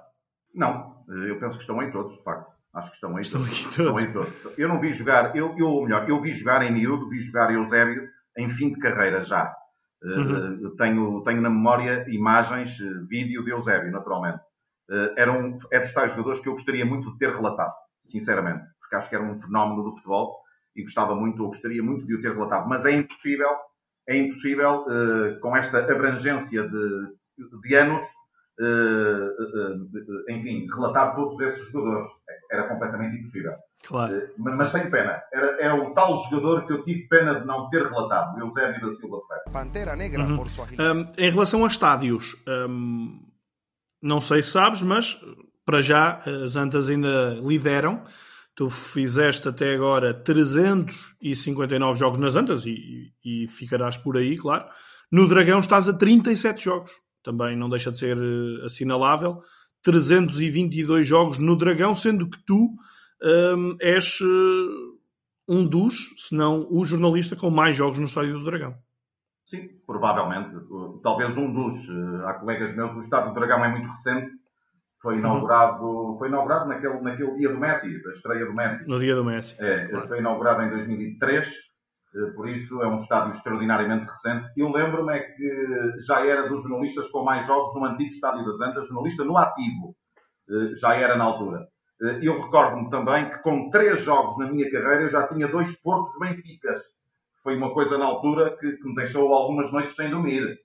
[0.54, 2.50] Não, eu penso que estão aí todos, de facto.
[2.74, 3.60] Acho que estão aí estão todos.
[3.60, 4.58] Estão aí todos.
[4.58, 7.54] Eu não vi jogar, eu, eu, ou melhor, eu vi jogar em miúdo, vi jogar
[7.54, 9.54] Eusébio em fim de carreira já.
[10.02, 10.68] Uhum.
[10.68, 12.78] Uh, tenho, tenho na memória imagens,
[13.10, 14.40] vídeo de Eusébio, naturalmente.
[14.90, 17.74] Uh, era um, é dos tais jogadores que eu gostaria muito de ter relatado,
[18.06, 20.40] sinceramente porque acho que era um fenómeno do futebol
[20.76, 22.68] e gostava muito, ou gostaria muito de o ter relatado.
[22.68, 23.50] Mas é impossível,
[24.08, 27.08] é impossível, uh, com esta abrangência de,
[27.62, 28.04] de anos,
[28.60, 32.12] uh, uh, enfim, relatar todos esses jogadores.
[32.52, 33.54] Era completamente impossível.
[33.86, 34.30] Claro.
[34.38, 35.22] Mas, mas, tenho pena.
[35.32, 38.90] Era, é o tal jogador que eu tive pena de não ter relatado, o Eusébio
[38.90, 39.52] da Silva Ferreira.
[39.52, 40.38] Pantera Negra, uhum.
[40.38, 43.22] por sua um, Em relação a estádios, um,
[44.02, 45.20] não sei se sabes, mas
[45.66, 48.04] para já as Antas ainda lideram
[48.56, 54.66] Tu fizeste até agora 359 jogos nas Antas e, e, ficarás por aí, claro.
[55.12, 56.92] No Dragão estás a 37 jogos.
[57.22, 59.42] Também não deixa de ser uh, assinalável.
[59.84, 62.74] 322 jogos no Dragão, sendo que tu
[63.22, 65.00] um, és uh,
[65.50, 68.74] um dos, se não o jornalista com mais jogos no Estádio do Dragão.
[69.48, 70.56] Sim, provavelmente.
[71.04, 71.90] Talvez um dos.
[71.90, 74.45] Uh, há colegas meus, o Estádio do Dragão é muito recente
[75.06, 78.88] foi inaugurado, foi inaugurado naquele, naquele dia do Messi, da estreia do Messi.
[78.88, 79.56] No dia do Messi.
[79.60, 80.08] É, claro.
[80.08, 84.52] foi inaugurado em 2003, eh, por isso é um estádio extraordinariamente recente.
[84.58, 88.68] Eu lembro-me é que já era dos jornalistas com mais jogos no antigo Estádio das
[88.68, 89.96] Antas, jornalista no ativo,
[90.50, 91.68] eh, já era na altura.
[92.02, 95.72] Eh, eu recordo-me também que com três jogos na mina carreira eu já tinha dois
[95.84, 96.82] Portos Benficas.
[97.44, 100.58] Foi uma coisa na altura que, que me deixou algumas noites sem dormir.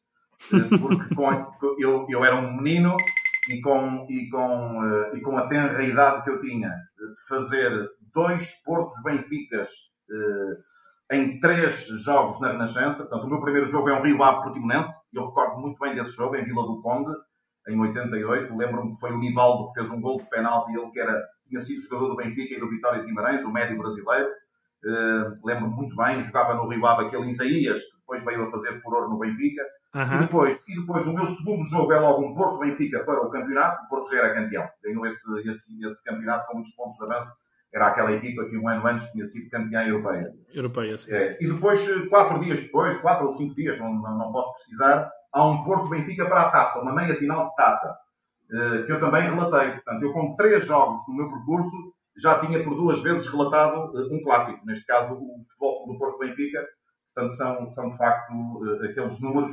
[0.80, 1.30] Porque com,
[1.78, 2.96] eu, eu era um menino
[3.50, 7.90] e com, e com, uh, e com a tenra idade que eu tinha, de fazer
[8.14, 12.98] dois Portos Benficas uh, em três jogos na Renascença.
[12.98, 14.94] Portanto, o meu primeiro jogo é um Rio Ave Portimonense.
[15.12, 17.12] Eu recordo muito bem desse jogo, em Vila do Conde,
[17.68, 18.56] em 88.
[18.56, 21.60] Lembro-me que foi o Nivaldo que fez um gol de penalti, ele que era, tinha
[21.62, 24.30] sido jogador do Benfica e do Vitória de Guimarães, o médio brasileiro.
[24.84, 28.80] Uh, Lembro-me muito bem, jogava no Rio Ave aquele Isaías, que depois veio a fazer
[28.82, 29.62] furor no Benfica.
[29.94, 30.14] Uhum.
[30.14, 33.30] E, depois, e depois o meu segundo jogo é logo um Porto Benfica para o
[33.30, 33.84] campeonato.
[33.84, 34.68] O Porto já era campeão.
[34.82, 37.32] Ganhou esse, esse, esse campeonato com muitos pontos de avanço.
[37.72, 40.32] Era aquela equipa que um ano antes tinha sido campeã europeia.
[40.52, 41.12] Europeia, sim.
[41.12, 45.10] É, e depois, quatro dias depois, quatro ou cinco dias, não, não, não posso precisar,
[45.32, 47.96] há um Porto Benfica para a taça, uma meia final de taça,
[48.52, 49.72] eh, que eu também relatei.
[49.72, 54.14] Portanto, eu com três jogos no meu percurso já tinha por duas vezes relatado eh,
[54.14, 54.64] um clássico.
[54.66, 56.66] Neste caso, o futebol do Porto Benfica.
[57.14, 58.32] Portanto, são, são de facto
[58.82, 59.50] eh, aqueles números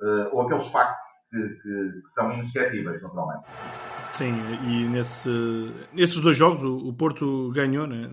[0.00, 3.44] uh, ou aqueles factos que, que, que, são inesquecíveis, naturalmente.
[4.12, 4.34] Sim,
[4.66, 8.10] e nesse, nesses dois jogos o, o Porto ganhou né,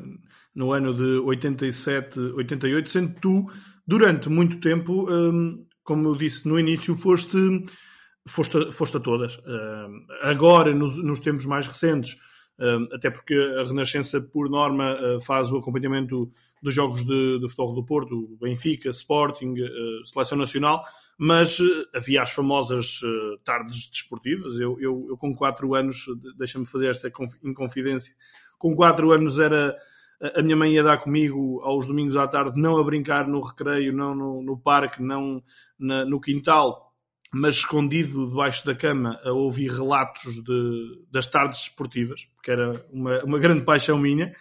[0.54, 3.46] no ano de 87, 88, sendo tu,
[3.86, 7.38] durante muito tempo, um, como eu disse no início, foste,
[8.28, 9.38] foste, foste a todas.
[9.40, 12.18] Um, agora, nos, nos tempos mais recentes,
[12.94, 17.76] até porque a Renascença, por norma, uh, faz o acompanhamento dos jogos de, de futebol
[17.76, 20.82] do Porto, Benfica, Sporting, uh, Seleção Nacional,
[21.18, 23.02] mas uh, havia as famosas
[23.44, 24.56] tardes desportivas.
[24.56, 26.06] Eu, eu, eu com 4 anos,
[26.38, 27.12] deixa-me fazer esta
[27.44, 28.14] inconfidência,
[28.58, 29.76] com 4 anos era.
[30.34, 33.92] A minha mãe ia dar comigo aos domingos à tarde, não a brincar no recreio,
[33.92, 35.44] não no, no parque, não
[35.78, 36.85] na, no quintal,
[37.38, 43.22] mas escondido debaixo da cama a ouvir relatos de, das tardes desportivas, porque era uma,
[43.26, 44.32] uma grande paixão minha.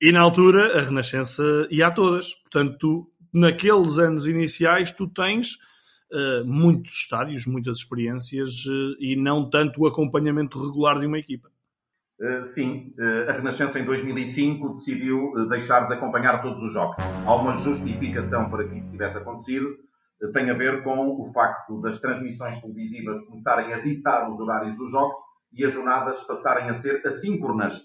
[0.00, 2.34] E na altura a Renascença ia a todas.
[2.34, 5.54] Portanto, tu, naqueles anos iniciais, tu tens
[6.12, 11.50] uh, muitos estádios, muitas experiências uh, e não tanto o acompanhamento regular de uma equipa.
[12.20, 12.94] Uh, sim,
[13.28, 16.96] a Renascença em 2005 decidiu deixar de acompanhar todos os jogos.
[16.98, 19.85] Há uma justificação para que isso tivesse acontecido.
[20.32, 24.90] Tem a ver com o facto das transmissões televisivas começarem a ditar os horários dos
[24.90, 25.16] jogos
[25.52, 27.82] e as jornadas passarem a ser assíncronas,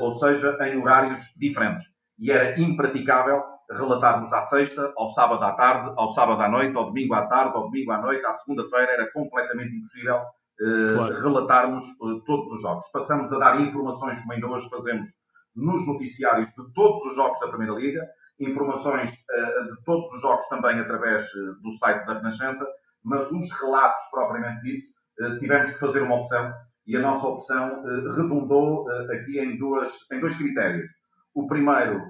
[0.00, 1.86] ou seja, em horários diferentes.
[2.18, 6.86] E era impraticável relatarmos à sexta, ao sábado à tarde, ao sábado à noite, ao
[6.86, 11.22] domingo à tarde, ao domingo à noite, à segunda-feira, era completamente impossível uh, claro.
[11.22, 12.84] relatarmos uh, todos os jogos.
[12.92, 15.10] Passamos a dar informações, como ainda hoje fazemos,
[15.54, 18.06] nos noticiários de todos os jogos da Primeira Liga,
[18.40, 21.26] informações uh, de todos os jogos também através
[21.62, 22.66] do site da Renascença,
[23.04, 24.90] mas os relatos propriamente ditos,
[25.38, 26.52] tivemos que fazer uma opção
[26.86, 27.82] e a nossa opção
[28.14, 30.90] redundou aqui em, duas, em dois critérios.
[31.34, 32.02] O primeiro,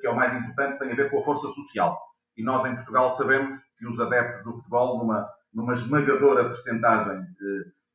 [0.00, 1.98] que é o mais importante, tem a ver com a força social.
[2.36, 7.24] E nós em Portugal sabemos que os adeptos do futebol, numa, numa esmagadora percentagem,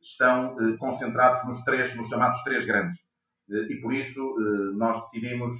[0.01, 2.97] estão concentrados nos três, nos chamados três grandes.
[3.49, 4.35] E por isso
[4.75, 5.53] nós decidimos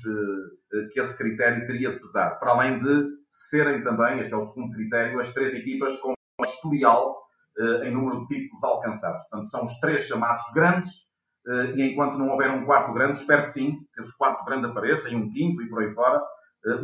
[0.93, 2.39] que esse critério teria de pesar.
[2.39, 3.07] Para além de
[3.49, 7.15] serem também, este é o segundo critério, as três equipas com historial
[7.83, 9.21] em número de títulos alcançados.
[9.29, 10.91] Portanto, são os três chamados grandes
[11.75, 15.09] e enquanto não houver um quarto grande, espero que sim, que esse quarto grande apareça,
[15.09, 16.21] e um quinto e por aí fora,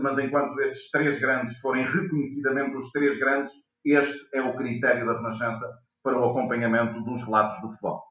[0.01, 3.51] mas enquanto estes três grandes forem reconhecidamente os três grandes,
[3.83, 5.69] este é o critério da Renascença
[6.01, 8.01] para o acompanhamento dos relatos do futebol.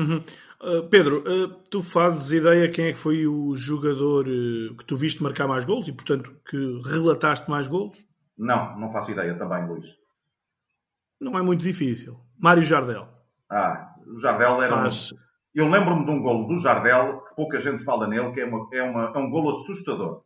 [0.00, 0.22] Uhum.
[0.62, 4.96] Uh, Pedro, uh, tu fazes ideia quem é que foi o jogador uh, que tu
[4.96, 7.98] viste marcar mais gols e, portanto, que relataste mais gols?
[8.36, 9.86] Não, não faço ideia também, Luís.
[11.20, 12.18] Não é muito difícil.
[12.38, 13.06] Mário Jardel.
[13.50, 15.12] Ah, o Jardel era Faz...
[15.12, 15.16] um...
[15.54, 18.68] Eu lembro-me de um golo do Jardel, que pouca gente fala nele, que é, uma,
[18.72, 20.22] é, uma, é um golo assustador.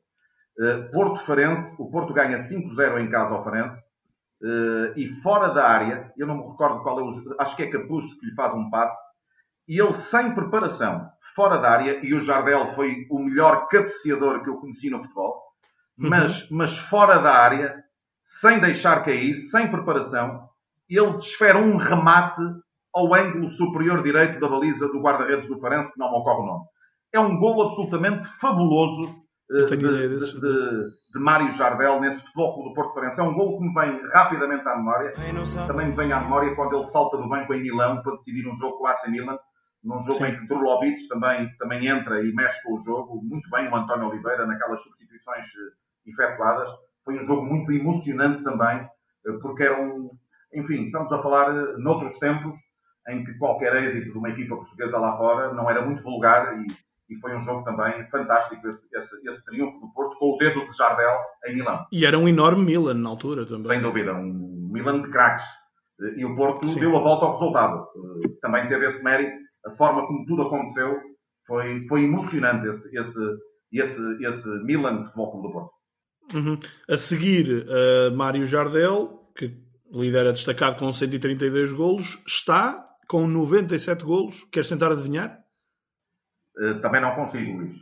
[0.92, 3.82] Porto Farense, o Porto ganha 5-0 em casa ao Farense,
[4.94, 7.36] e fora da área, eu não me recordo qual é o...
[7.40, 8.96] Acho que é Capucho que lhe faz um passe,
[9.66, 14.50] e ele sem preparação, fora da área, e o Jardel foi o melhor cabeceador que
[14.50, 15.42] eu conheci no futebol,
[15.98, 16.08] uhum.
[16.08, 17.82] mas, mas fora da área,
[18.24, 20.48] sem deixar cair, sem preparação,
[20.88, 22.42] ele desfere um remate
[22.94, 26.46] ao ângulo superior direito da baliza do guarda-redes do Farense, que não me ocorre o
[26.46, 26.64] nome.
[27.12, 29.16] É um golo absolutamente fabuloso
[29.50, 30.40] uh, de, de, de,
[31.12, 33.20] de, Mário Jardel nesse futebol do Porto Farense.
[33.20, 35.14] É um golo que me vem rapidamente à memória.
[35.66, 38.56] Também me vem à memória quando ele salta do banco em Milão para decidir um
[38.56, 39.38] jogo com o AC Milan
[39.84, 40.24] num jogo Sim.
[40.24, 44.08] em que Drulovic também, também entra e mexe com o jogo, muito bem o António
[44.08, 46.70] Oliveira naquelas substituições eh, efetuadas.
[47.04, 50.10] Foi um jogo muito emocionante também, eh, porque era um,
[50.54, 52.58] enfim, estamos a falar eh, noutros tempos
[53.08, 56.66] em que qualquer êxito de uma equipa portuguesa lá fora não era muito vulgar e,
[57.10, 60.66] e foi um jogo também fantástico, esse, esse, esse, triunfo do Porto com o dedo
[60.66, 61.84] de Jardel em Milão.
[61.92, 63.66] E era um enorme Milan na altura também.
[63.66, 65.44] Sem dúvida, um Milan de craques.
[66.16, 66.80] E o Porto Sim.
[66.80, 67.86] deu a volta ao resultado.
[68.40, 71.00] Também teve esse mérito a forma como tudo aconteceu
[71.46, 73.20] foi, foi emocionante esse, esse,
[73.72, 75.74] esse, esse Milan Futebol Clube do Porto.
[76.32, 76.58] Uhum.
[76.88, 79.54] A seguir, uh, Mário Jardel, que
[79.92, 84.42] lidera destacado com 132 golos, está com 97 golos.
[84.50, 85.38] Queres tentar adivinhar?
[86.58, 87.76] Uh, também não consigo, Luís.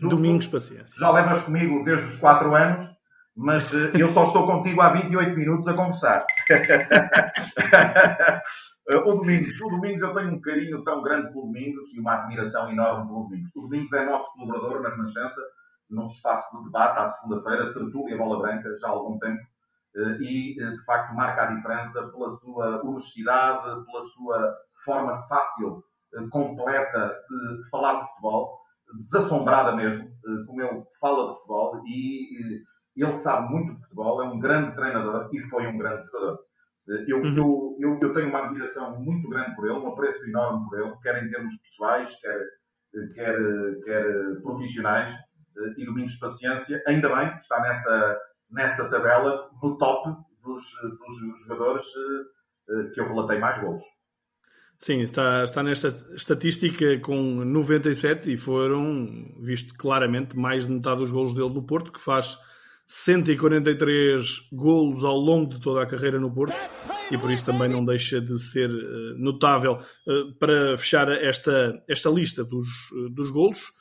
[0.00, 0.98] Domingos, paciência.
[0.98, 2.90] Já levas comigo desde os 4 anos,
[3.34, 6.26] mas uh, eu só estou contigo há 28 minutos a conversar.
[8.90, 12.14] Uh, o Domingos, o Domingos, eu tenho um carinho tão grande pelo Domingos e uma
[12.14, 13.50] admiração enorme pelo Domingos.
[13.54, 15.40] O Domingos é nosso colaborador na Renascença,
[15.88, 19.40] num espaço de debate à segunda-feira, tertúlia bola branca, já há algum tempo,
[19.96, 25.84] uh, e uh, de facto marca a diferença pela sua honestidade, pela sua forma fácil,
[26.30, 28.60] completa de, falar de futebol,
[29.00, 30.10] desassombrada mesmo,
[30.46, 32.62] como ele fala de futebol, e
[32.96, 36.40] ele sabe muito de futebol, é um grande treinador e foi um grande jogador.
[37.06, 37.76] Eu, uhum.
[37.78, 41.22] eu, eu, tenho uma admiração muito grande por ele, um apreço enorme por ele, quer
[41.22, 42.40] em termos pessoais, quer,
[43.14, 43.36] quer,
[43.84, 45.14] quer profissionais,
[45.58, 50.10] eh, e Domingos de Paciência, ainda bem que está nessa, nessa tabela, no top
[50.42, 50.64] dos,
[50.98, 53.82] dos jogadores eh, que eu relatei mais gols.
[54.78, 61.12] Sim, está, está nesta estatística com 97 e foram, visto claramente, mais de metade dos
[61.12, 62.36] gols dele no Porto, que faz
[62.86, 66.54] 143 golos ao longo de toda a carreira no Porto
[67.10, 69.78] e por isso também não deixa de ser uh, notável.
[70.06, 73.72] Uh, para fechar esta, esta lista dos, uh, dos golos,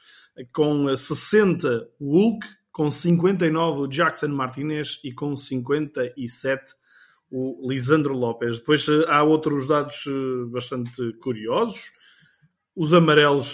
[0.53, 6.73] com 60 o Hulk, com 59 o Jackson Martinez e com 57
[7.29, 8.59] o Lisandro Lopes.
[8.59, 10.03] Depois há outros dados
[10.49, 11.91] bastante curiosos.
[12.75, 13.53] Os amarelos,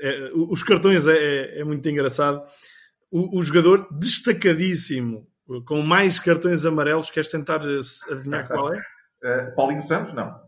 [0.00, 2.42] é, os cartões é, é, é muito engraçado
[3.10, 5.26] o, o, jogador destacadíssimo,
[5.66, 7.60] com mais cartões amarelos, queres tentar
[8.10, 8.78] adivinhar qual é?
[8.78, 10.40] Uh, Paulinho Santos, não.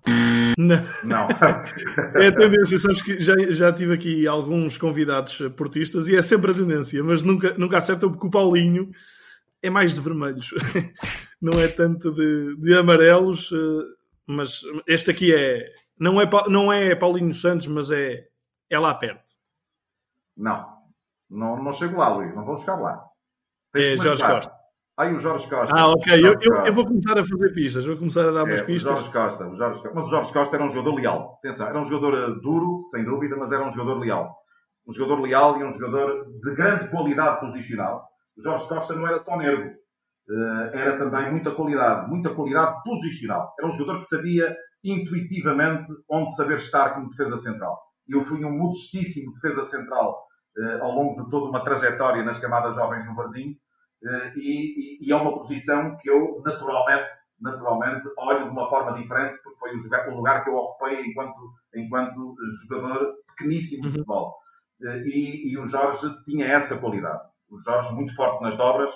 [0.56, 0.84] Não.
[1.04, 1.28] não.
[2.20, 6.50] é a tendência, sabes que já, já tive aqui alguns convidados portistas e é sempre
[6.50, 8.90] a tendência, mas nunca, nunca acertam porque o Paulinho
[9.62, 10.50] é mais de vermelhos,
[11.40, 13.84] não é tanto de, de amarelos, eh,
[14.26, 15.64] mas este aqui é
[15.98, 16.28] não, é.
[16.48, 18.26] não é Paulinho Santos, mas é,
[18.68, 19.22] é lá perto.
[20.36, 20.81] Não,
[21.32, 23.02] não, não chego lá, Luís, não vou chegar lá.
[23.74, 24.62] É Jorge Costa.
[24.98, 25.74] Ai, o Jorge Costa.
[25.74, 26.12] Ah, ok.
[26.14, 27.86] Eu, eu, eu, vou começar a fazer pistas.
[27.86, 28.92] Vou começar a dar umas é, pistas.
[28.92, 29.94] O Jorge Costa, o Jorge Costa.
[29.94, 31.38] Mas o Jorge Costa era um jogador leal.
[31.38, 34.36] Atenção, era um jogador eh, duro, sem dúvida, mas era um jogador leal.
[34.86, 38.06] Um jogador leal e um jogador de grande qualidade posicional.
[38.36, 39.70] O Jorge Costa não era só nervo.
[40.28, 42.10] Uh, era também muita qualidade.
[42.10, 43.54] Muita qualidade posicional.
[43.58, 47.80] Era um jogador que sabia intuitivamente onde saber estar como defesa central.
[48.06, 50.22] Eu fui um modestíssimo defesa central
[50.80, 53.56] ao longo de toda uma trajetória nas camadas jovens do Varzinho
[54.04, 57.08] eh, e, e, é uma posição que eu naturalmente,
[57.40, 62.34] naturalmente olho de uma forma diferente, porque foi o lugar que eu ocupei enquanto, enquanto
[62.68, 63.94] jogador pequeníssimo de uhum.
[63.94, 64.34] futebol.
[64.82, 67.22] Eh, e, e, o Jorge tinha essa qualidade.
[67.48, 68.92] O Jorge muito forte nas dobras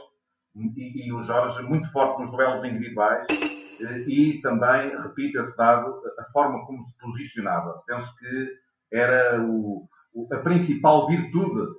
[0.56, 6.02] e, e o Jorge muito forte nos duelos individuais eh, e também, repito esse dado,
[6.18, 7.80] a forma como se posicionava.
[7.86, 8.58] Penso que
[8.92, 9.88] era o,
[10.32, 11.74] a principal virtude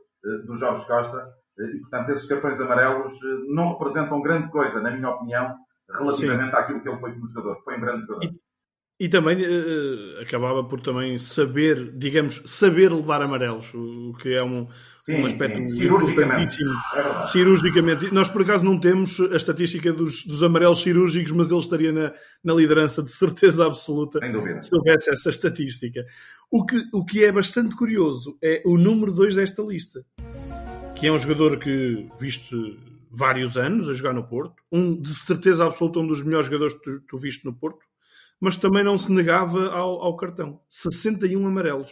[0.46, 5.10] do Jorge Costa e, portanto, esses cartões amarelos eh, não representam grande coisa, na minha
[5.10, 5.56] opinião,
[5.90, 6.58] relativamente Sim.
[6.58, 7.64] àquilo que ele foi como jogador.
[7.64, 8.24] Foi um grande jogador.
[8.26, 8.40] E,
[9.00, 14.68] e também uh, acabava por também saber, digamos, saber levar amarelos, o que é um,
[15.06, 15.78] sim, um aspecto sim.
[15.78, 16.58] cirurgicamente.
[16.96, 18.14] É cirurgicamente.
[18.14, 22.12] Nós, por acaso, não temos a estatística dos, dos amarelos cirúrgicos, mas ele estaria na,
[22.44, 24.20] na liderança de certeza absoluta
[24.62, 26.04] se houvesse essa estatística.
[26.50, 30.04] O que, o que é bastante curioso é o número 2 desta lista
[31.00, 32.56] que é um jogador que viste
[33.12, 36.82] vários anos a jogar no Porto, um de certeza absoluta um dos melhores jogadores que
[36.82, 37.86] tu, tu viste no Porto,
[38.40, 40.60] mas também não se negava ao, ao cartão.
[40.70, 41.92] 61 amarelos.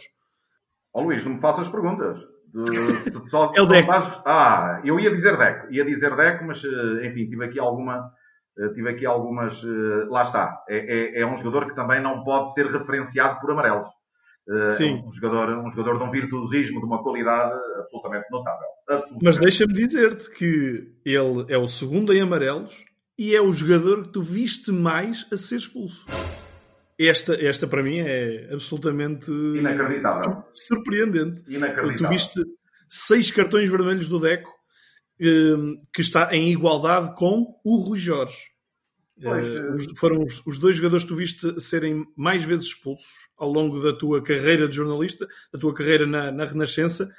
[0.92, 2.18] Ó oh, Luís, não me faças perguntas.
[2.54, 3.90] De, de, só, é o Deco.
[4.24, 8.10] Ah, eu ia dizer Deco, ia dizer Deco, mas eh, enfim, tive aqui alguma.
[8.58, 9.62] Eh, tive aqui algumas.
[9.62, 10.62] Eh, lá está.
[10.68, 13.90] É, é, é um jogador que também não pode ser referenciado por amarelos.
[14.48, 15.02] Eh, Sim.
[15.04, 18.68] Um jogador, um jogador de um virtuosismo, de uma qualidade absolutamente notável.
[18.88, 19.24] Absolutamente.
[19.24, 22.84] Mas deixa-me dizer-te que ele é o segundo em amarelos
[23.18, 26.04] e é o jogador que tu viste mais a ser expulso.
[26.98, 30.44] Esta, esta para mim é absolutamente inacreditável.
[30.54, 31.42] Surpreendente.
[31.48, 31.96] Inacreditável.
[31.96, 32.40] Tu viste
[32.88, 34.50] seis cartões vermelhos do Deco
[35.20, 38.36] eh, que está em igualdade com o Rui Jorge.
[39.22, 43.50] Pois, uh, foram os, os, dois jogadores que tu viste serem mais vezes expulsos ao
[43.50, 47.10] longo da tua carreira de jornalista, da tua carreira na, na Renascença,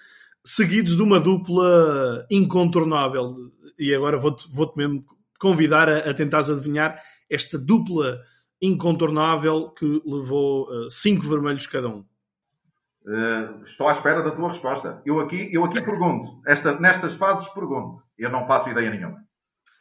[0.46, 3.52] seguidos de uma dupla incontornável.
[3.80, 5.04] E agora vou-te vou mesmo
[5.40, 8.20] convidar a, a tentares adivinhar esta dupla
[8.62, 12.06] incontornável que levou uh, cinco vermelhos cada um.
[13.06, 15.02] Uh, estou à espera da tua resposta.
[15.06, 16.42] Eu aqui, eu aqui pergunto.
[16.46, 18.02] Esta, nestas fases pergunto.
[18.18, 19.28] Eu não faço ideia nenhuma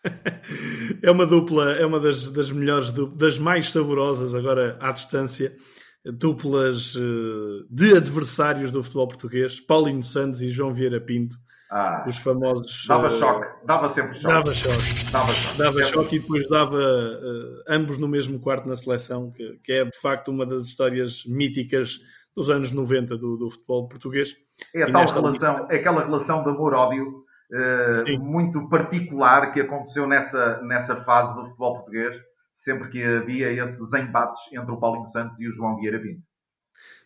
[1.02, 5.56] é uma dupla, é uma das, das melhores, das mais saborosas agora à distância.
[6.04, 11.36] Duplas uh, de adversários do futebol português, Paulinho Santos e João Vieira Pinto.
[11.70, 12.86] Ah, os famosos.
[12.86, 14.34] Dava uh, choque, dava sempre choque.
[14.34, 15.12] Dava choque.
[15.12, 19.58] Dava choque, dava choque e depois dava uh, ambos no mesmo quarto na seleção, que,
[19.64, 21.98] que, é de facto uma das histórias míticas
[22.36, 24.36] dos anos 90 do, do futebol português.
[24.74, 30.62] É a tal relação, é aquela relação de amor-ódio uh, muito particular que aconteceu nessa,
[30.62, 32.14] nessa fase do futebol português,
[32.54, 36.22] sempre que havia esses embates entre o Paulinho Santos e o João Vieira Pinto.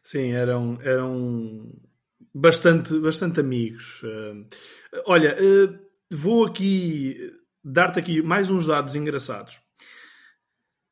[0.03, 1.70] Sim, eram, eram
[2.35, 4.03] bastante, bastante amigos.
[4.03, 4.47] Uh,
[5.07, 5.79] olha, uh,
[6.11, 9.61] vou aqui dar-te aqui mais uns dados engraçados.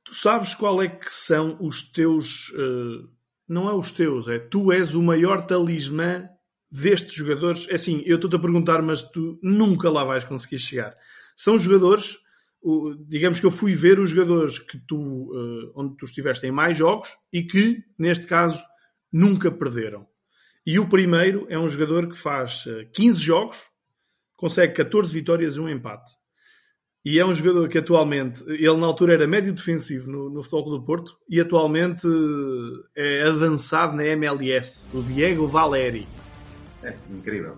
[0.04, 2.50] Tu sabes qual é que são os teus.
[2.50, 3.08] Uh,
[3.48, 6.28] não é os teus, é tu és o maior talismã
[6.70, 10.94] destes jogadores, é assim, eu estou-te a perguntar, mas tu nunca lá vais conseguir chegar.
[11.34, 12.18] São jogadores,
[13.06, 15.32] digamos que eu fui ver os jogadores que tu,
[15.74, 18.62] onde tu estiveste em mais jogos e que, neste caso,
[19.10, 20.06] nunca perderam.
[20.68, 23.58] E o primeiro é um jogador que faz 15 eh, jogos,
[24.36, 26.12] consegue 14 vitórias e um empate.
[27.02, 30.78] E é um jogador que atualmente, ele na altura era médio defensivo no, no Futebol
[30.78, 32.06] do Porto e atualmente
[32.94, 36.06] eh, é avançado na MLS, o Diego Valeri.
[36.82, 37.56] É incrível.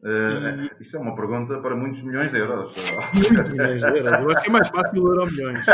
[0.00, 0.82] Uh, e...
[0.82, 2.72] Isto é uma pergunta para muitos milhões de euros.
[3.12, 4.18] Muitos milhões de euros.
[4.18, 5.66] Eu acho que é mais fácil o euro milhões.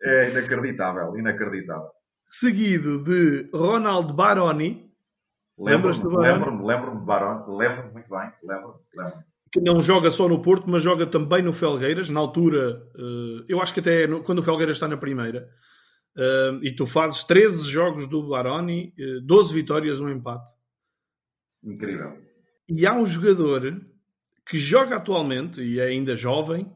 [0.00, 1.90] É, é inacreditável, inacreditável.
[2.24, 4.87] Seguido de Ronald Baroni.
[5.58, 6.32] Lembras-te do Baroni?
[6.32, 7.58] Lembro-me, lembro-me de Baroni.
[7.58, 8.32] Lembro-me muito bem.
[8.44, 9.18] Lembro, lembro.
[9.50, 12.08] Que não joga só no Porto, mas joga também no Felgueiras.
[12.10, 15.48] Na altura, uh, eu acho que até no, quando o Felgueiras está na primeira.
[16.16, 18.92] Uh, e tu fazes 13 jogos do Baroni,
[19.24, 20.52] 12 vitórias, um empate.
[21.62, 22.18] Incrível.
[22.68, 23.80] E há um jogador
[24.46, 26.70] que joga atualmente e é ainda jovem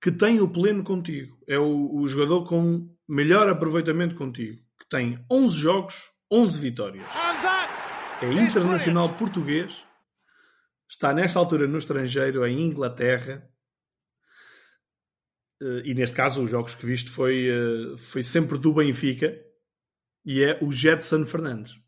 [0.00, 1.36] que tem o pleno contigo.
[1.48, 4.60] É o, o jogador com melhor aproveitamento contigo.
[4.78, 7.06] Que tem 11 jogos, 11 vitórias.
[8.24, 9.84] É internacional português
[10.88, 13.46] está nesta altura no estrangeiro, em Inglaterra,
[15.60, 19.38] eh, e neste caso os jogos que viste foi, eh, foi sempre do Benfica,
[20.24, 21.78] e é o Jetson Fernandes.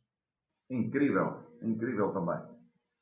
[0.68, 2.38] Incrível, incrível também.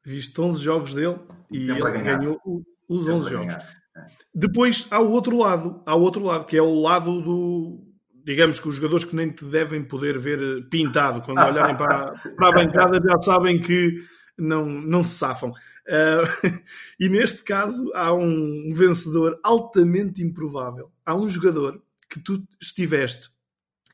[0.05, 1.19] Viste 11 jogos dele
[1.51, 2.41] e ele ganhou
[2.89, 3.55] os 11 jogos.
[3.55, 4.07] É.
[4.33, 7.94] Depois há o outro lado, há o outro lado, que é o lado do,
[8.25, 12.49] digamos que os jogadores que nem te devem poder ver pintado, quando olharem para, para
[12.49, 14.03] a bancada já sabem que
[14.37, 15.51] não, não se safam.
[15.51, 16.61] Uh,
[16.99, 20.91] e neste caso há um vencedor altamente improvável.
[21.05, 23.31] Há um jogador que tu estiveste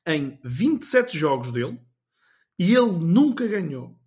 [0.06, 1.78] em 27 jogos dele
[2.58, 3.98] e ele nunca ganhou.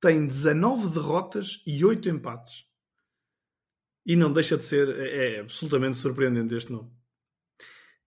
[0.00, 2.66] Tem 19 derrotas e 8 empates.
[4.04, 6.95] E não deixa de ser, é, é absolutamente surpreendente este nome.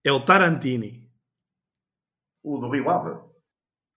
[0.02, 1.10] É o Tarantini.
[2.42, 3.20] O do Rio Ave.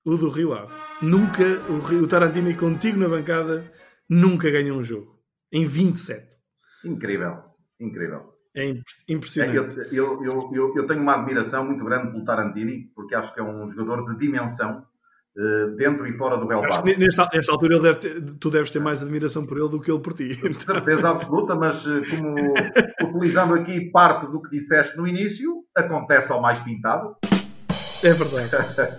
[0.05, 0.73] O do Rio Ave.
[1.01, 3.71] Nunca, o, Rio, o Tarantini contigo na bancada,
[4.09, 5.23] nunca ganhou um jogo.
[5.49, 6.35] Em 27.
[6.83, 7.37] Incrível.
[7.79, 8.33] Incrível.
[8.55, 8.73] É
[9.07, 9.79] impressionante.
[9.79, 13.39] É, eu, eu, eu, eu, tenho uma admiração muito grande pelo Tarantini, porque acho que
[13.39, 14.85] é um jogador de dimensão
[15.37, 16.85] uh, dentro e fora do relevado.
[16.85, 20.01] Nesta, nesta altura deve ter, tu deves ter mais admiração por ele do que ele
[20.01, 20.39] por ti.
[20.39, 22.35] Com certeza absoluta, mas eh, como
[23.17, 27.15] utilizando aqui parte do que disseste no início, acontece ao mais pintado.
[28.03, 28.49] É verdade,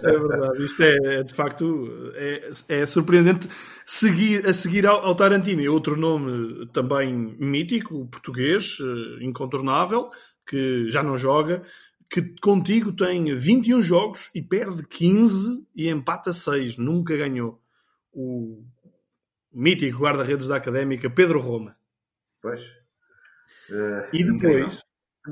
[0.03, 0.65] é verdade.
[0.65, 3.47] Isto é, é de facto, é, é, surpreendente.
[3.85, 10.11] Seguir, a seguir ao, ao Tarantino, é outro nome também mítico, português, eh, incontornável,
[10.47, 11.63] que já não joga,
[12.09, 16.79] que contigo tem 21 jogos e perde 15 e empata 6.
[16.79, 17.61] Nunca ganhou.
[18.11, 18.65] O
[19.53, 21.77] mítico guarda-redes da Académica, Pedro Roma.
[22.41, 22.61] Pois.
[23.69, 24.83] Uh, e depois,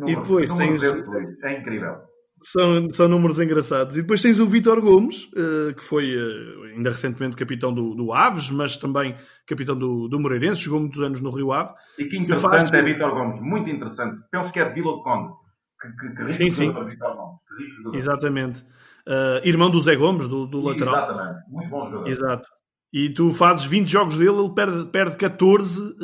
[0.06, 0.82] e depois tens...
[0.82, 2.12] É incrível.
[2.42, 3.96] São, são números engraçados.
[3.96, 8.12] E depois tens o Vitor Gomes, uh, que foi uh, ainda recentemente capitão do, do,
[8.12, 9.14] Aves, mas também
[9.46, 11.72] capitão do, do Moreirense, jogou muitos anos no Rio Ave.
[11.98, 12.72] E que interessante que faz...
[12.72, 14.18] é Vitor Gomes, muito interessante.
[14.30, 15.32] Penso que é de Vila de Conde.
[15.80, 16.72] Que, que, que sim, sim.
[16.72, 17.94] Vitor Gomes.
[17.94, 18.62] Exatamente.
[19.06, 20.94] Uh, irmão do Zé Gomes, do, do lateral.
[20.94, 22.08] Exatamente, muito bom jogador.
[22.08, 22.48] Exato.
[22.92, 25.96] E tu fazes 20 jogos dele, ele perde, perde 14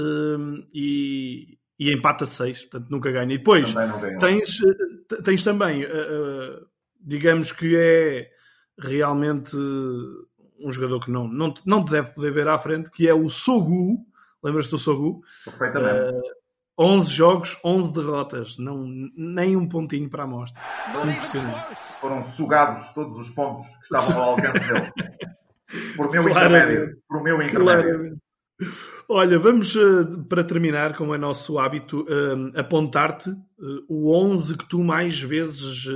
[0.72, 3.34] e, e empata 6, portanto nunca ganha.
[3.34, 3.72] E depois
[4.18, 6.66] tens, eh, tens também, uh,
[7.00, 8.30] digamos que é
[8.78, 13.14] realmente um jogador que não, não, não te deve poder ver à frente, que é
[13.14, 14.04] o Sogu.
[14.42, 15.22] Lembras-te do Sogu?
[15.44, 16.16] Perfeitamente.
[16.16, 16.38] Uh,
[16.80, 20.62] 11 jogos, 11 derrotas, não, nem um pontinho para a amostra.
[21.04, 21.76] Impressionante.
[22.00, 24.92] Foram sugados todos os pontos que estavam ao alcance dele.
[25.96, 27.02] Por meu intermédio.
[27.08, 27.82] Por meu intermédio.
[27.82, 28.27] Claramente.
[29.10, 34.68] Olha, vamos uh, para terminar, como é nosso hábito, uh, apontar-te uh, o 11 que
[34.68, 35.86] tu mais vezes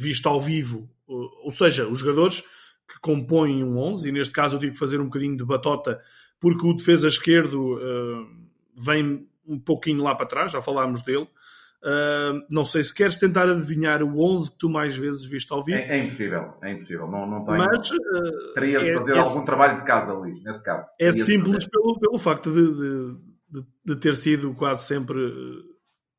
[0.00, 0.88] viste ao vivo.
[1.06, 2.40] ou seja, os jogadores
[2.88, 6.00] que compõem um 11, e neste caso eu tive que fazer um bocadinho de batota,
[6.40, 7.78] porque o defesa esquerdo
[8.74, 11.28] vem um pouquinho lá para trás, já falámos dele.
[11.84, 15.64] Uh, não sei se queres tentar adivinhar o 11 que tu mais vezes viste ao
[15.64, 15.78] vivo.
[15.78, 17.08] É, é impossível, é impossível.
[17.08, 17.58] Não, não tenho...
[17.58, 20.86] Mas, uh, Teria de é, fazer é, algum trabalho de casa, Luís, nesse caso.
[21.00, 23.16] É simples pelo, pelo facto de, de,
[23.50, 25.62] de, de, ter sido quase sempre uh,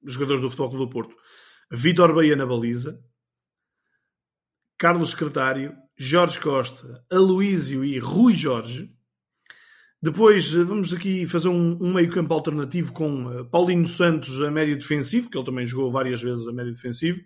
[0.04, 1.16] jogadores do Futebol Clube do Porto.
[1.72, 3.00] Vítor Bahia na baliza,
[4.78, 8.94] Carlos Secretário, Jorge Costa, Aloísio e Rui Jorge
[10.04, 14.78] depois eh, vamos aqui fazer um, um meio-campo alternativo com uh, Paulinho Santos a médio
[14.78, 17.22] defensivo, que ele também jogou várias vezes a médio defensivo,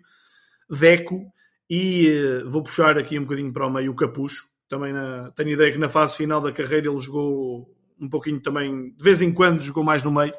[0.70, 1.26] Deco
[1.68, 4.44] e uh, vou puxar aqui um bocadinho para o meio o Capucho.
[4.68, 7.68] Também na, tenho ideia que na fase final da carreira ele jogou
[8.00, 10.34] um pouquinho também, de vez em quando jogou mais no meio.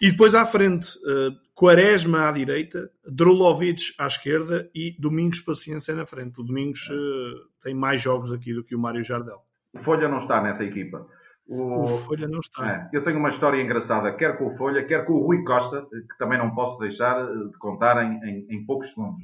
[0.00, 6.06] E depois à frente, uh, Quaresma à direita, Drulovic à esquerda e Domingos Paciência na
[6.06, 6.40] frente.
[6.40, 6.88] O Domingos
[7.62, 9.42] tem mais jogos aqui do que o Mário Jardel.
[9.82, 11.06] Folha não está nessa equipa.
[11.48, 12.68] O, o Folha não está.
[12.68, 15.86] É, eu tenho uma história engraçada, quer com o Folha, quer com o Rui Costa,
[15.90, 19.22] que também não posso deixar eh, de contar em, em, em poucos segundos.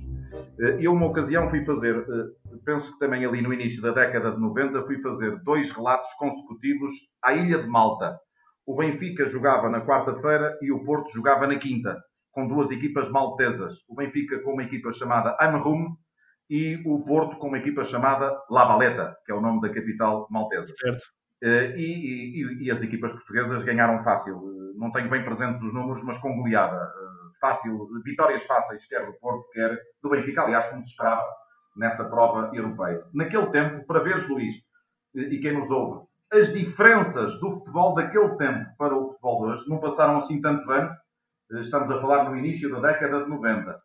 [0.61, 4.31] Eh, eu, uma ocasião, fui fazer, eh, penso que também ali no início da década
[4.31, 6.93] de 90, fui fazer dois relatos consecutivos
[7.25, 8.17] à Ilha de Malta.
[8.65, 12.01] O Benfica jogava na quarta-feira e o Porto jogava na quinta,
[12.31, 13.79] com duas equipas maltesas.
[13.89, 15.97] O Benfica com uma equipa chamada Amrum
[16.49, 20.29] e o Porto com uma equipa chamada La Valeta, que é o nome da capital
[20.31, 20.73] maltesa.
[20.79, 21.22] Certo.
[21.43, 24.37] Eh, e, e, e, as equipas portuguesas ganharam fácil.
[24.37, 26.77] Eh, não tenho bem presente os números, mas com goleada.
[26.77, 30.43] Eh, fácil, vitórias fáceis, quer do Porto, quer do Benfica.
[30.43, 31.27] Aliás, como se esperava
[31.77, 33.03] nessa prova europeia.
[33.13, 34.55] Naquele tempo, para veres, Luís,
[35.15, 39.69] e quem nos ouve, as diferenças do futebol daquele tempo para o futebol de hoje
[39.69, 40.97] não passaram assim tantos anos.
[41.61, 43.83] Estamos a falar no início da década de 90.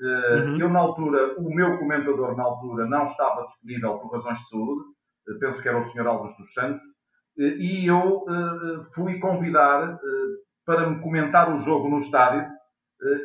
[0.00, 0.58] Uhum.
[0.58, 4.84] Eu, na altura, o meu comentador, na altura, não estava disponível por razões de saúde.
[5.38, 6.06] Penso que era o Sr.
[6.06, 6.86] Alves dos Santos
[7.36, 8.24] e eu
[8.94, 9.98] fui convidar
[10.64, 12.46] para me comentar o jogo no estádio.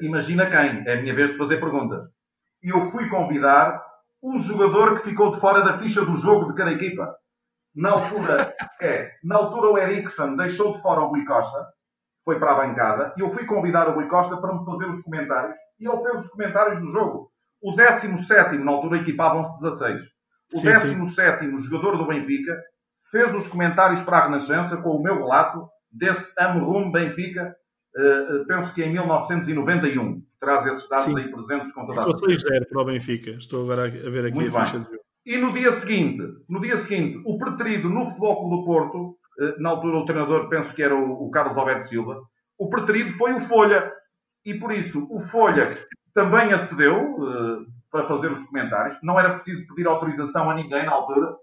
[0.02, 0.88] Imagina quem?
[0.88, 2.08] É a minha vez de fazer perguntas.
[2.64, 3.84] E eu fui convidar
[4.22, 7.16] o jogador que ficou de fora da ficha do jogo de cada equipa.
[7.76, 11.66] Na altura, é, na altura o Ericsson deixou de fora o Rui Costa,
[12.24, 15.02] foi para a bancada, e eu fui convidar o Rui Costa para me fazer os
[15.02, 17.30] comentários, e ele fez os comentários do jogo.
[17.62, 20.02] O 17, na altura equipavam-se 16.
[20.54, 22.60] O 17 jogador do Benfica
[23.16, 27.56] fez os comentários para a Renascença com o meu relato desse Amrum Benfica,
[27.96, 30.22] uh, penso que em 1991.
[30.38, 31.18] Traz esses dados sim.
[31.18, 33.32] aí presentes com toda a Ficou 6-0 para o Benfica.
[33.32, 35.06] Estou agora a ver aqui Muito a ficha de jogo.
[35.26, 39.56] E no dia seguinte, no dia seguinte, o preterido no Futebol Clube do Porto, eh,
[39.58, 42.22] na altura o treinador penso que era o, Carlos Alberto Silva,
[42.60, 43.92] o preterido foi o Folha.
[44.46, 45.76] E por isso o Folha
[46.14, 49.00] também acedeu uh, para fazer os comentários.
[49.02, 51.34] Não era preciso pedir autorização a ninguém na altura.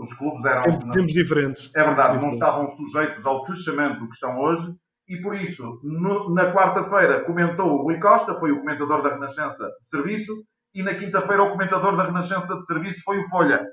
[0.00, 0.78] Os clubes eram.
[0.90, 1.70] Tempos diferentes.
[1.76, 4.74] É verdade, não estavam sujeitos ao fechamento que estão hoje.
[5.08, 9.64] E por isso, no, na quarta-feira, comentou o Rui Costa, foi o comentador da Renascença
[9.82, 10.32] de Serviço,
[10.72, 13.66] e na quinta-feira o comentador da Renascença de Serviço foi o Folha.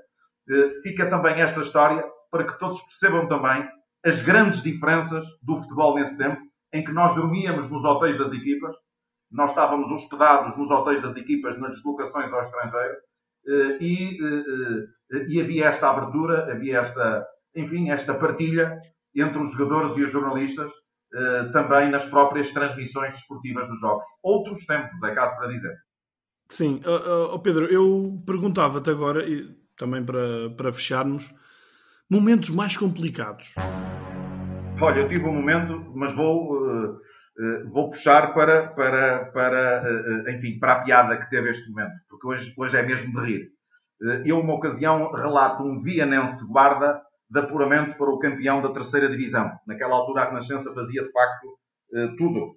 [0.50, 3.68] Eh, fica também esta história para que todos percebam também
[4.04, 6.42] as grandes diferenças do futebol nesse tempo,
[6.74, 8.76] em que nós dormíamos nos hotéis das equipas,
[9.32, 12.96] nós estávamos hospedados nos hotéis das equipas nas deslocações ao estrangeiro,
[13.48, 14.86] eh, e, eh,
[15.28, 18.80] e havia esta abertura, havia esta, enfim, esta partilha
[19.16, 20.72] entre os jogadores e os jornalistas,
[21.54, 24.06] também nas próprias transmissões desportivas dos jogos.
[24.22, 25.74] Outros tempos, é caso para dizer.
[26.50, 31.30] Sim, uh, uh, Pedro, eu perguntava-te agora, e também para, para fecharmos,
[32.10, 33.54] momentos mais complicados.
[34.82, 37.00] Olha, eu tive um momento, mas vou, uh,
[37.72, 42.54] vou puxar para, para, para, enfim, para a piada que teve este momento, porque hoje,
[42.58, 43.50] hoje é mesmo de rir.
[44.26, 49.52] Eu, uma ocasião, relato um vianense guarda de apuramento para o campeão da terceira divisão.
[49.66, 51.58] Naquela altura a Renascença fazia, de facto,
[52.18, 52.56] tudo.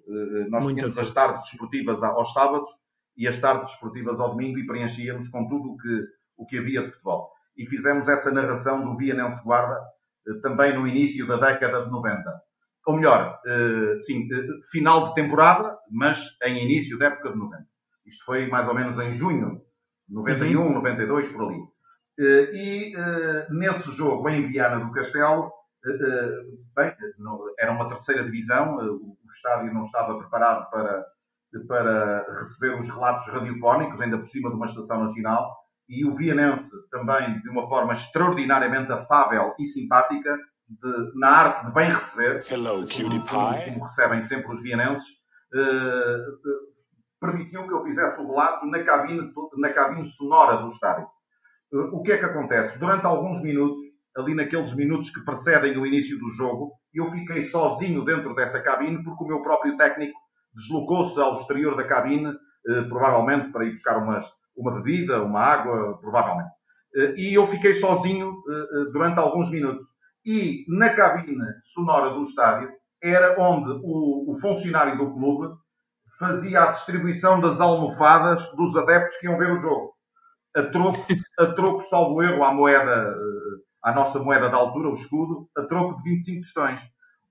[0.49, 2.69] nós Muito tínhamos as tardes desportivas aos sábados,
[3.17, 6.05] e as tardes esportivas ao domingo e preenchíamos com tudo o que,
[6.37, 7.29] o que havia de futebol.
[7.57, 9.79] E fizemos essa narração do Vianense Guarda
[10.27, 12.23] eh, também no início da década de 90.
[12.87, 17.63] Ou melhor, eh, sim, eh, final de temporada, mas em início da época de 90.
[18.05, 19.61] Isto foi mais ou menos em junho,
[20.11, 20.73] 91, uhum.
[20.73, 21.61] 92, por ali.
[22.19, 22.93] E
[23.49, 25.51] nesse jogo em Viana do Castelo,
[26.75, 26.93] bem,
[27.57, 31.05] era uma terceira divisão, o estádio não estava preparado para,
[31.67, 35.55] para receber os relatos radiofónicos, ainda por cima de uma estação nacional,
[35.89, 40.37] e o vienense também de uma forma extraordinariamente afável e simpática,
[40.69, 45.05] de, na arte de bem receber, Hello, como, como, recebem sempre os vienenses,
[45.53, 46.17] eh,
[47.21, 51.07] permitiu que eu fizesse o relato na cabine, na cabine sonora do estádio.
[51.71, 52.79] Eh, o que é que acontece?
[52.79, 53.85] Durante alguns minutos,
[54.17, 59.03] ali naqueles minutos que precedem o início do jogo, eu fiquei sozinho dentro dessa cabine
[59.03, 60.19] porque o meu próprio técnico
[60.53, 62.33] deslocou-se ao exterior da cabine,
[62.67, 64.25] eh, provavelmente para ir buscar umas,
[64.57, 66.49] uma bebida, uma água, provavelmente.
[66.95, 68.33] Eh, e eu fiquei sozinho
[68.91, 69.85] durante alguns minutos.
[70.25, 72.69] E na cabine sonora do estádio
[73.01, 75.55] era onde o, o funcionário do clube
[76.21, 79.91] fazia a distribuição das almofadas dos adeptos que iam ver o jogo.
[80.55, 81.03] A troco,
[81.39, 83.15] a troco salvo erro, à moeda,
[83.83, 86.79] à nossa moeda da altura, o escudo, a troco de 25 tostões.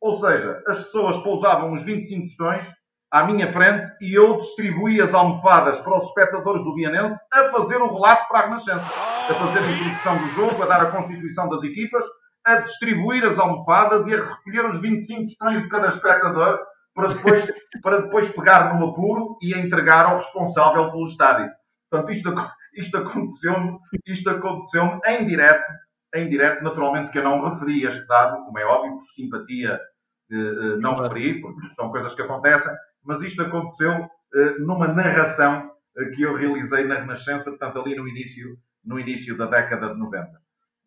[0.01, 2.67] Ou seja, as pessoas pousavam os 25 tostões
[3.13, 7.77] à minha frente e eu distribuí as almofadas para os espectadores do Vianense a fazer
[7.77, 8.87] o relato para a Renascença.
[9.29, 12.03] A fazer a introdução do jogo, a dar a constituição das equipas,
[12.45, 16.59] a distribuir as almofadas e a recolher os 25 tostões de cada espectador
[17.01, 21.51] para depois, para depois pegar no apuro e entregar ao responsável pelo estádio.
[21.91, 22.35] Portanto, isto,
[22.75, 25.73] isto aconteceu-me isto aconteceu em direto,
[26.15, 29.81] em direto, naturalmente que eu não referi este dado, como é óbvio, por simpatia
[30.31, 32.73] eh, eh não referi, porque são coisas que acontecem,
[33.03, 38.07] mas isto aconteceu uh, numa narração uh, que eu realizei na Renascença, portanto, ali no
[38.07, 40.29] início, no início da década de 90.
[40.29, 40.37] Uh,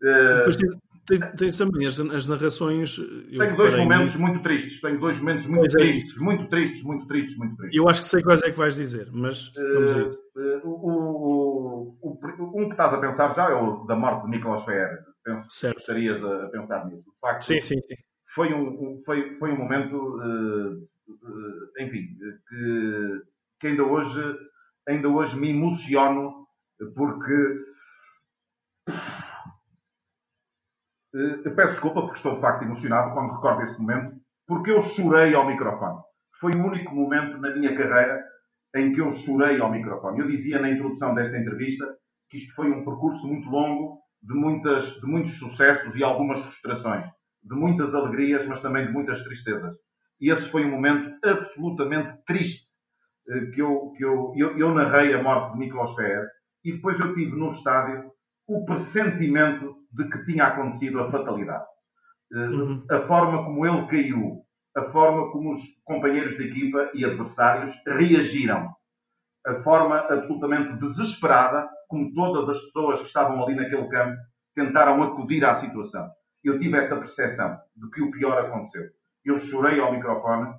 [0.02, 0.58] Depois
[1.06, 2.96] tens, tens também as, as narrações.
[2.96, 6.84] Tenho dois momentos muito tristes, tenho dois momentos muito pois é tristes, é muito tristes,
[6.84, 7.78] muito tristes, muito tristes.
[7.78, 10.24] Eu acho que sei quais é que vais dizer, mas isso.
[10.64, 14.64] O, o, o, um que estás a pensar já é o da morte de Nicolas
[14.64, 15.00] Ferrer.
[15.24, 15.76] Penso certo.
[15.76, 17.04] que estarias a, pensar nisso.
[17.04, 17.96] De facto, sim, sim, sim.
[18.28, 20.88] Foi um, foi, foi um momento uh,
[21.78, 22.18] eh, enfim,
[22.50, 23.22] que,
[23.60, 24.22] que ainda, hoje,
[24.88, 26.48] ainda hoje me emociono
[26.96, 27.60] porque
[31.14, 34.16] eu peço desculpa porque estou de facto emocionado quando recordo esse momento,
[34.48, 36.02] porque eu chorei ao microfone.
[36.40, 38.24] Foi o único momento na minha carreira
[38.76, 40.20] em que eu chorei ao microfone.
[40.20, 41.86] Eu dizia na introdução desta entrevista
[42.30, 47.06] que isto foi um percurso muito longo, de, muitas, de muitos sucessos e algumas frustrações.
[47.44, 49.76] de muitas alegrias, mas também de muitas tristezas.
[50.20, 52.66] E esse foi um momento absolutamente triste
[53.30, 56.26] eh, que eu, que eu, eu, eu narrei a morte de Miklos Ferrer
[56.64, 58.12] e depois eu tive no estádio
[58.48, 61.66] o pressentimento de que tinha acontecido a fatalidade.
[62.34, 62.86] Eh, uhum.
[62.90, 64.44] A forma como ele caiu,
[64.76, 68.74] a forma como os companheiros de equipa e adversários reagiram,
[69.46, 74.18] a forma absolutamente desesperada como todas as pessoas que estavam ali naquele campo
[74.56, 76.10] tentaram acudir à situação.
[76.44, 78.90] Eu tive essa percepção de que o pior aconteceu.
[79.24, 80.54] Eu chorei ao microfone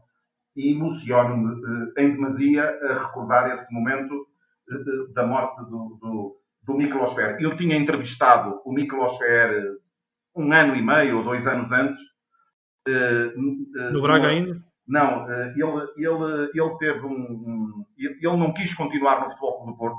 [0.57, 1.61] e emociono-me
[1.97, 4.26] eh, em demasia a recordar esse momento
[4.70, 9.19] eh, da morte do, do, do Miklos Eu tinha entrevistado o Miklos
[10.37, 12.03] um ano e meio ou dois anos antes.
[12.89, 13.33] Eh,
[13.93, 14.62] no Braga ainda?
[14.87, 19.99] Não, ele, ele, ele teve um, Ele não quis continuar no Futebol do Porto.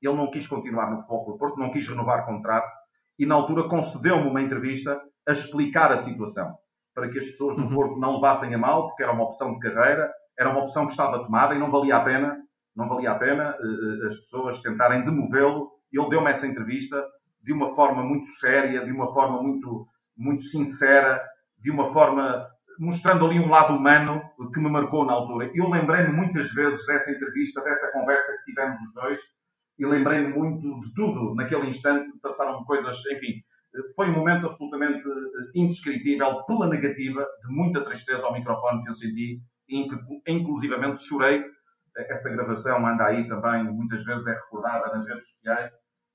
[0.00, 2.70] Ele não quis continuar no Futebol do Porto, não quis renovar contrato
[3.18, 6.54] e na altura concedeu-me uma entrevista a explicar a situação
[6.94, 7.74] para que as pessoas no uhum.
[7.74, 10.92] Porto não levassem a mal, porque era uma opção de carreira, era uma opção que
[10.92, 12.38] estava tomada e não valia a pena,
[12.76, 15.70] não valia a pena uh, as pessoas tentarem demovê-lo.
[15.92, 17.04] Ele deu-me essa entrevista
[17.42, 21.22] de uma forma muito séria, de uma forma muito, muito sincera,
[21.58, 22.46] de uma forma
[22.78, 24.22] mostrando ali um lado humano
[24.52, 25.50] que me marcou na altura.
[25.54, 29.20] Eu lembrei-me muitas vezes dessa entrevista, dessa conversa que tivemos os dois,
[29.78, 32.10] e lembrei-me muito de tudo naquele instante.
[32.20, 33.42] Passaram coisas, enfim,
[33.94, 38.94] foi um momento absolutamente eh, indescritível, pela negativa, de muita tristeza ao microfone que eu
[38.94, 39.40] senti,
[40.26, 41.44] inclusivamente chorei.
[41.96, 45.72] Essa gravação anda aí também, muitas vezes é recordada nas redes sociais.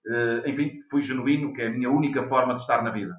[0.07, 3.15] Eh, enfim, fui genuíno, que é a minha única forma de estar na vida.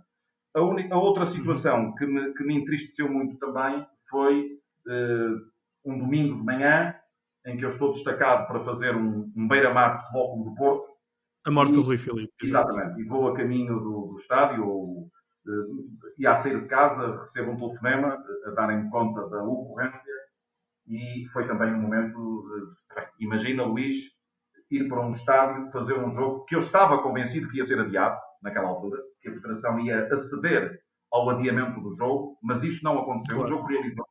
[0.55, 6.37] A, a outra situação que me, que me, entristeceu muito também foi uh, um domingo
[6.37, 6.95] de manhã,
[7.47, 10.93] em que eu estou destacado para fazer um, um beira-mar de futebol Clube do Porto,
[11.47, 12.33] a morte e, do Rui Filipe.
[12.43, 13.01] Exatamente.
[13.01, 15.07] E vou a caminho do, do estádio, ou,
[15.47, 20.13] uh, e a sair de casa, recebo um telefonema a darem conta da ocorrência
[20.87, 22.45] e foi também um momento.
[22.49, 23.97] De, imagina, Luís,
[24.71, 28.19] ir para um estádio, fazer um jogo que eu estava convencido que ia ser adiado,
[28.43, 30.81] naquela altura, que a Federação ia aceder
[31.11, 33.37] ao adiamento do jogo, mas isso não aconteceu.
[33.37, 33.53] Claro.
[33.53, 34.07] O jogo realizou.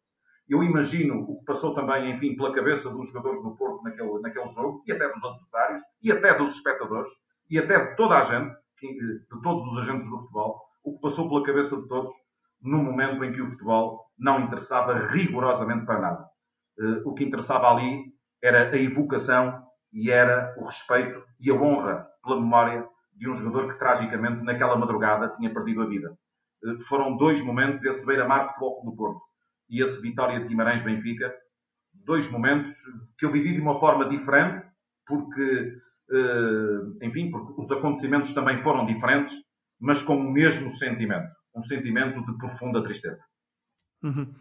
[0.47, 4.49] Eu imagino o que passou também, enfim, pela cabeça dos jogadores do Porto naquele, naquele
[4.49, 7.11] jogo, e até dos adversários, e até dos espectadores,
[7.49, 11.29] e até de toda a gente, de todos os agentes do futebol, o que passou
[11.29, 12.13] pela cabeça de todos
[12.61, 16.30] no momento em que o futebol não interessava rigorosamente para nada.
[16.79, 18.03] Eh, o que interessava ali
[18.41, 19.63] era a evocação
[19.93, 24.75] e era o respeito e a honra pela memória de um jogador que tragicamente naquela
[24.75, 26.17] madrugada tinha perdido a vida.
[26.63, 29.21] Eh, foram dois momentos, esse beira-mar de futebol do Porto
[29.69, 31.33] e esse Vitória de Guimarães-Benfica,
[31.93, 32.75] dois momentos
[33.17, 34.65] que eu vivi de uma forma diferente,
[35.05, 35.77] porque
[36.11, 39.33] eh, enfim, porque os acontecimentos também foram diferentes,
[39.79, 43.23] mas com o mesmo sentimento, um sentimento de profunda tristeza.
[44.03, 44.33] Uhum.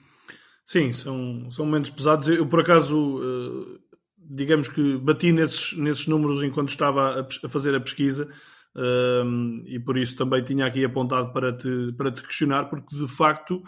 [0.71, 2.29] Sim, são, são momentos pesados.
[2.29, 3.79] Eu, por acaso, eh,
[4.17, 8.29] digamos que bati nesses, nesses números enquanto estava a, fazer a pesquisa
[8.77, 9.23] eh,
[9.67, 13.61] e por isso também tinha aqui apontado para te, para te questionar, porque de facto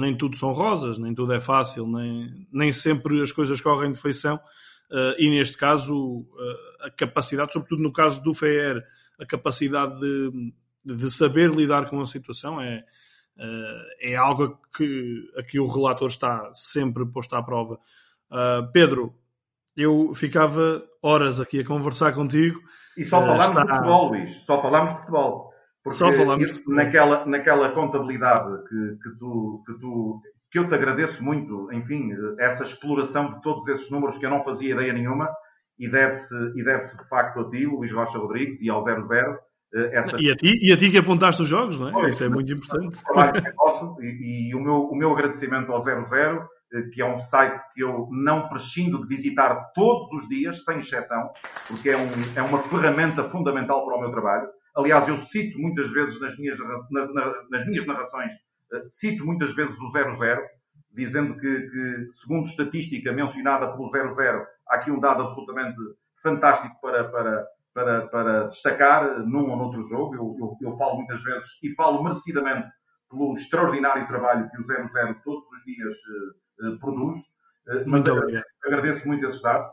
[0.00, 4.00] nem tudo são rosas, nem tudo é fácil, nem, nem sempre as coisas correm de
[4.00, 4.34] feição.
[4.90, 6.26] Uh, e neste caso
[6.80, 8.82] a capacidade, sobretudo no caso do FER,
[9.20, 10.52] a capacidade de,
[10.84, 12.84] de saber lidar com a situação é,
[14.00, 17.78] é algo que aqui o relator está sempre posto à prova.
[18.72, 19.14] Pedro,
[19.76, 22.60] eu ficava horas aqui a conversar contigo.
[22.96, 23.64] E só falámos está...
[23.64, 25.50] de futebol, Luís, só falámos de futebol.
[25.82, 26.74] Porque só falámos de futebol.
[26.76, 30.22] Naquela, naquela contabilidade que, que, tu, que tu
[30.54, 34.44] que eu te agradeço muito, enfim, essa exploração de todos esses números que eu não
[34.44, 35.28] fazia ideia nenhuma
[35.76, 39.36] e deve-se e deve de facto a ti, Luís Rocha Rodrigues, e ao 00.
[39.74, 40.16] Eh, essa...
[40.18, 41.92] E, a ti, e a ti que apontaste os jogos, não é?
[41.92, 43.00] Pois, Isso é muito importante.
[43.14, 46.08] É nosso, e, e, o, meu, o meu agradecimento ao 00,
[46.72, 50.78] eh, que é um site que eu não prescindo de visitar todos os dias, sem
[50.78, 51.30] exceção,
[51.66, 54.48] porque é, um, é uma ferramenta fundamental para o meu trabalho.
[54.76, 56.58] Aliás, eu cito muitas vezes nas minhas,
[56.90, 57.08] nas,
[57.50, 58.32] nas minhas narrações
[58.88, 60.18] cito muitas vezes o 00,
[60.92, 65.76] dizendo que, que, segundo estatística mencionada pelo 00, há aqui um dado absolutamente
[66.22, 70.14] fantástico para, para, para, para destacar num ou noutro jogo.
[70.14, 72.68] Eu, eu, eu, falo muitas vezes e falo merecidamente
[73.10, 77.16] pelo extraordinário trabalho que o 00 todos os dias uh, uh, produz.
[77.68, 79.68] Uh, mas agradeço, agradeço muito esses dados.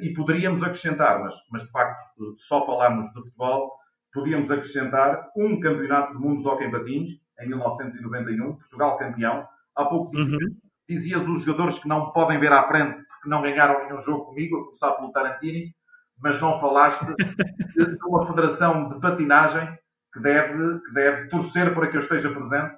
[0.00, 3.72] e poderíamos acrescentar, mas, mas de facto só falamos de futebol,
[4.12, 7.08] podíamos acrescentar um campeonato do mundo de hockey em patins,
[7.40, 9.46] em 1991, Portugal campeão.
[9.74, 10.56] Há pouco dizias, uhum.
[10.88, 14.56] dizias os jogadores que não podem ver à frente porque não ganharam nenhum jogo comigo,
[14.56, 15.74] a começar pelo Tarantini,
[16.22, 19.78] mas não falaste de uma federação de patinagem
[20.12, 22.74] que deve, que deve torcer para que eu esteja presente,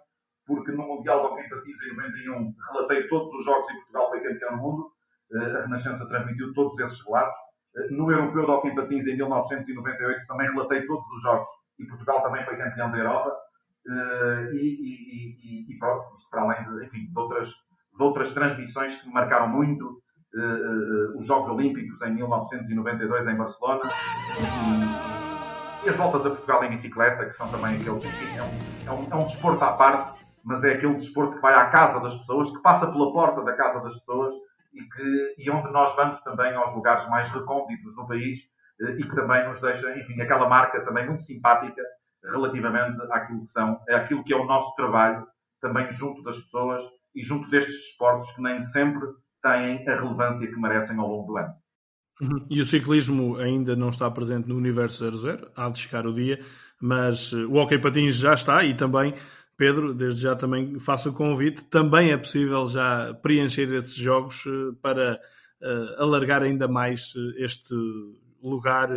[0.46, 4.20] porque no Mundial de Hockey Patins em 91 relatei todos os jogos e Portugal foi
[4.20, 4.92] campeão do mundo.
[5.34, 7.34] A Renascença transmitiu todos esses relatos.
[7.90, 12.44] No Europeu de Hockey Patins em 1998 também relatei todos os jogos e Portugal também
[12.44, 13.36] foi campeão da Europa.
[14.52, 19.06] E, e, e, e pronto, para além de, enfim, de, outras, de outras transmissões que
[19.06, 20.02] me marcaram muito,
[21.16, 23.82] os Jogos Olímpicos em 1992 em Barcelona.
[25.84, 28.92] E, as voltas a Portugal em bicicleta, que são também aqueles, enfim, é um, é,
[28.92, 32.14] um, é um desporto à parte, mas é aquele desporto que vai à casa das
[32.14, 34.34] pessoas, que passa pela porta da casa das pessoas
[34.72, 38.40] e, que, e onde nós vamos também aos lugares mais recônditos do país
[38.80, 41.82] eh, e que também nos deixa, enfim, aquela marca também muito simpática
[42.24, 45.26] relativamente àquilo que são, àquilo que é o nosso trabalho
[45.60, 46.82] também junto das pessoas
[47.14, 49.06] e junto destes esportes que nem sempre
[49.42, 51.54] têm a relevância que merecem ao longo do ano.
[52.20, 52.46] Uhum.
[52.50, 56.38] E o ciclismo ainda não está presente no Universo 00, há de chegar o dia,
[56.80, 59.14] mas eh, o Hockey Patins já está e também,
[59.56, 64.74] Pedro, desde já também faço o convite, também é possível já preencher esses jogos eh,
[64.80, 65.18] para
[65.60, 67.74] uh, alargar ainda mais este
[68.42, 68.88] lugar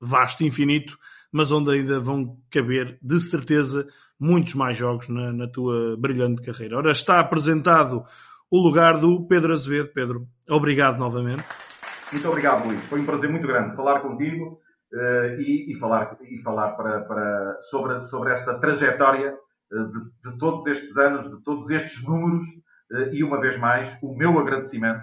[0.00, 0.98] vasto, infinito,
[1.30, 3.86] mas onde ainda vão caber, de certeza,
[4.18, 6.76] muitos mais jogos na, na tua brilhante carreira.
[6.76, 8.04] Ora, está apresentado
[8.52, 9.88] o lugar do Pedro Azevedo.
[9.94, 11.42] Pedro, obrigado novamente.
[12.12, 12.84] Muito obrigado, Luís.
[12.84, 14.60] Foi um prazer muito grande falar contigo
[14.92, 19.34] uh, e, e, falar, e falar para, para, sobre, sobre esta trajetória
[19.72, 22.44] uh, de, de, todos estes anos, de todos estes números
[22.92, 25.00] uh, e, uma vez mais, o meu agradecimento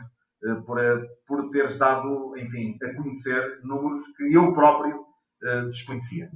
[0.66, 0.80] por,
[1.28, 5.06] por teres dado, enfim, a conhecer números que eu próprio
[5.70, 6.30] desconhecia.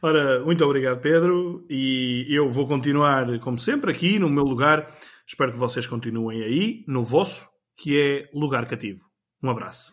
[0.00, 1.66] Ora, muito obrigado, Pedro.
[1.68, 4.88] E eu vou continuar, como sempre, aqui no meu lugar.
[5.32, 9.00] Espero que vocês continuem aí, no vosso, que é lugar cativo.
[9.42, 9.90] Um abraço.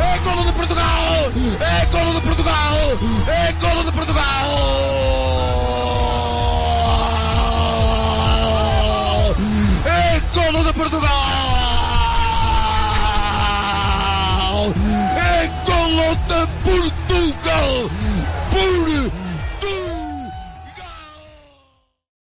[0.00, 1.30] É golo de Portugal!
[1.60, 1.86] É